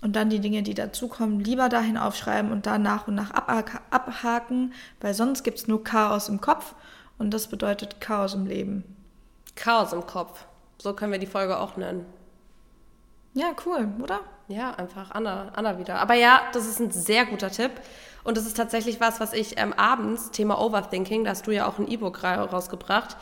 [0.00, 4.72] und dann die Dinge, die dazukommen, lieber dahin aufschreiben und dann nach und nach abhaken,
[5.00, 6.74] weil sonst gibt es nur Chaos im Kopf
[7.18, 8.84] und das bedeutet Chaos im Leben.
[9.54, 10.44] Chaos im Kopf.
[10.80, 12.04] So können wir die Folge auch nennen.
[13.32, 14.20] Ja, cool, oder?
[14.48, 15.98] Ja, einfach Anna, Anna wieder.
[15.98, 17.72] Aber ja, das ist ein sehr guter Tipp.
[18.22, 21.66] Und das ist tatsächlich was, was ich ähm, abends, Thema Overthinking, da hast du ja
[21.66, 23.16] auch ein E-Book rausgebracht,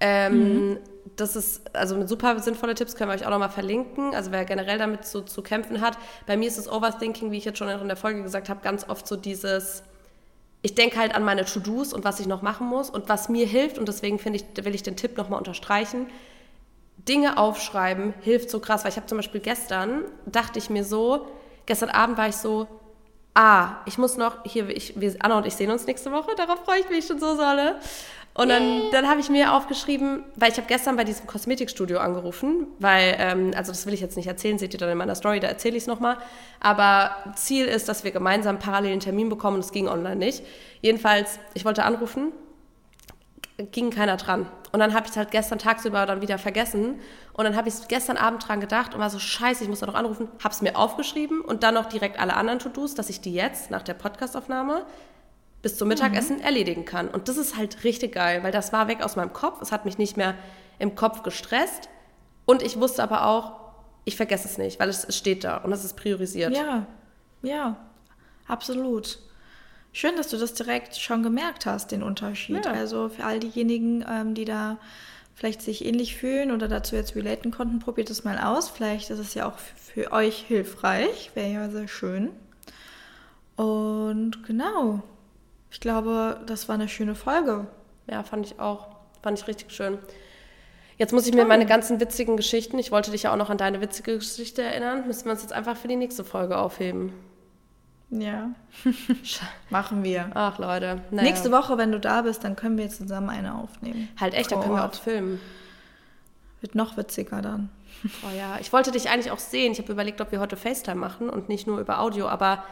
[0.00, 0.78] ähm, mhm.
[1.14, 4.14] Das ist also super sinnvolle Tipps, können wir euch auch nochmal verlinken.
[4.14, 5.96] Also wer generell damit so zu kämpfen hat.
[6.26, 8.88] Bei mir ist das Overthinking, wie ich jetzt schon in der Folge gesagt habe, ganz
[8.88, 9.82] oft so dieses,
[10.62, 13.46] ich denke halt an meine To-Dos und was ich noch machen muss und was mir
[13.46, 13.78] hilft.
[13.78, 16.08] Und deswegen finde ich, will ich den Tipp nochmal unterstreichen.
[17.08, 21.28] Dinge aufschreiben hilft so krass, weil ich habe zum Beispiel gestern, dachte ich mir so,
[21.66, 22.66] gestern Abend war ich so,
[23.34, 26.64] ah, ich muss noch, hier, ich, wir, Anna und ich sehen uns nächste Woche, darauf
[26.64, 27.76] freue ich mich schon so, Solle.
[28.36, 32.66] Und dann, dann habe ich mir aufgeschrieben, weil ich habe gestern bei diesem Kosmetikstudio angerufen,
[32.78, 35.40] weil, ähm, also das will ich jetzt nicht erzählen, seht ihr dann in meiner Story,
[35.40, 36.18] da erzähle ich es nochmal.
[36.60, 40.42] Aber Ziel ist, dass wir gemeinsam parallel einen Termin bekommen und es ging online nicht.
[40.82, 42.32] Jedenfalls, ich wollte anrufen,
[43.72, 44.46] ging keiner dran.
[44.70, 47.00] Und dann habe ich es halt gestern tagsüber dann wieder vergessen.
[47.32, 49.86] Und dann habe ich gestern Abend dran gedacht und war so, scheiße, ich muss da
[49.86, 50.28] noch anrufen.
[50.44, 53.70] Habe es mir aufgeschrieben und dann noch direkt alle anderen To-Dos, dass ich die jetzt
[53.70, 54.84] nach der Podcastaufnahme
[55.66, 56.42] bis zum Mittagessen mhm.
[56.42, 57.08] erledigen kann.
[57.08, 59.60] Und das ist halt richtig geil, weil das war weg aus meinem Kopf.
[59.60, 60.36] Es hat mich nicht mehr
[60.78, 61.88] im Kopf gestresst.
[62.44, 63.58] Und ich wusste aber auch,
[64.04, 66.56] ich vergesse es nicht, weil es, es steht da und es ist priorisiert.
[66.56, 66.86] Ja,
[67.42, 67.76] ja,
[68.46, 69.18] absolut.
[69.90, 72.64] Schön, dass du das direkt schon gemerkt hast, den Unterschied.
[72.64, 72.70] Ja.
[72.70, 74.78] Also für all diejenigen, ähm, die da
[75.34, 78.70] vielleicht sich ähnlich fühlen oder dazu jetzt relaten konnten, probiert es mal aus.
[78.70, 81.32] Vielleicht ist es ja auch für euch hilfreich.
[81.34, 82.30] Wäre ja sehr schön.
[83.56, 85.02] Und genau,
[85.76, 87.66] ich glaube, das war eine schöne Folge.
[88.10, 88.88] Ja, fand ich auch.
[89.22, 89.98] Fand ich richtig schön.
[90.96, 93.58] Jetzt muss ich mir meine ganzen witzigen Geschichten, ich wollte dich ja auch noch an
[93.58, 97.12] deine witzige Geschichte erinnern, müssen wir uns jetzt einfach für die nächste Folge aufheben.
[98.08, 98.52] Ja.
[99.68, 100.30] Machen wir.
[100.32, 101.02] Ach, Leute.
[101.10, 101.28] Naja.
[101.28, 104.08] Nächste Woche, wenn du da bist, dann können wir zusammen eine aufnehmen.
[104.18, 105.42] Halt echt, da können wir auch filmen.
[106.62, 107.68] Wird noch witziger dann.
[108.22, 109.72] Oh ja, ich wollte dich eigentlich auch sehen.
[109.72, 112.64] Ich habe überlegt, ob wir heute FaceTime machen und nicht nur über Audio, aber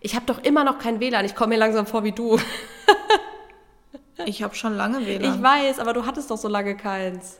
[0.00, 1.24] ich habe doch immer noch kein WLAN.
[1.24, 2.38] Ich komme mir langsam vor wie du.
[4.26, 5.34] ich habe schon lange WLAN.
[5.34, 7.38] Ich weiß, aber du hattest doch so lange keins.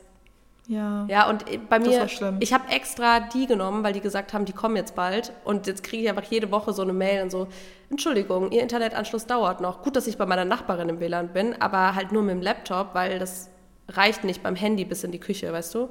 [0.67, 1.05] Ja.
[1.09, 2.07] Ja, und bei mir,
[2.39, 5.33] ich habe extra die genommen, weil die gesagt haben, die kommen jetzt bald.
[5.43, 7.47] Und jetzt kriege ich einfach jede Woche so eine Mail und so,
[7.89, 9.81] Entschuldigung, Ihr Internetanschluss dauert noch.
[9.81, 12.93] Gut, dass ich bei meiner Nachbarin im WLAN bin, aber halt nur mit dem Laptop,
[12.93, 13.49] weil das
[13.89, 15.89] reicht nicht beim Handy bis in die Küche, weißt du?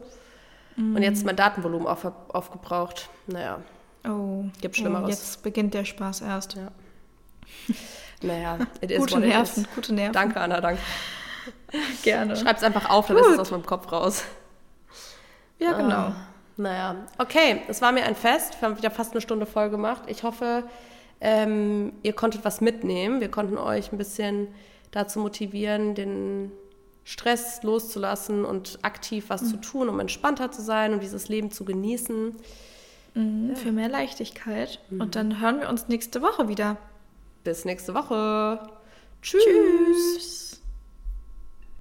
[0.76, 0.96] Mhm.
[0.96, 3.10] Und jetzt ist mein Datenvolumen auf, aufgebraucht.
[3.26, 3.58] Naja.
[4.04, 4.44] Oh.
[4.60, 5.04] Gibt Schlimmeres.
[5.04, 6.54] Oh, jetzt beginnt der Spaß erst.
[6.54, 6.70] Ja.
[8.22, 10.12] naja, it is gute what Nerven, gute Nerven.
[10.12, 10.80] Danke, Anna, danke.
[12.02, 12.36] Gerne.
[12.36, 13.26] Schreib's einfach auf, dann Gut.
[13.26, 14.24] ist es aus meinem Kopf raus.
[15.58, 15.94] Ja, genau.
[15.94, 16.16] Ah,
[16.56, 18.60] naja, okay, es war mir ein Fest.
[18.60, 20.02] Wir haben wieder fast eine Stunde voll gemacht.
[20.06, 20.64] Ich hoffe,
[21.20, 23.20] ähm, ihr konntet was mitnehmen.
[23.20, 24.48] Wir konnten euch ein bisschen
[24.90, 26.52] dazu motivieren, den
[27.04, 29.46] Stress loszulassen und aktiv was mhm.
[29.46, 32.36] zu tun, um entspannter zu sein, um dieses Leben zu genießen.
[33.14, 33.54] Mhm, ja.
[33.56, 34.80] Für mehr Leichtigkeit.
[34.90, 35.00] Mhm.
[35.00, 36.76] Und dann hören wir uns nächste Woche wieder.
[37.44, 38.60] Bis nächste Woche.
[39.22, 39.42] Tschüss.
[39.44, 40.49] Tschüss.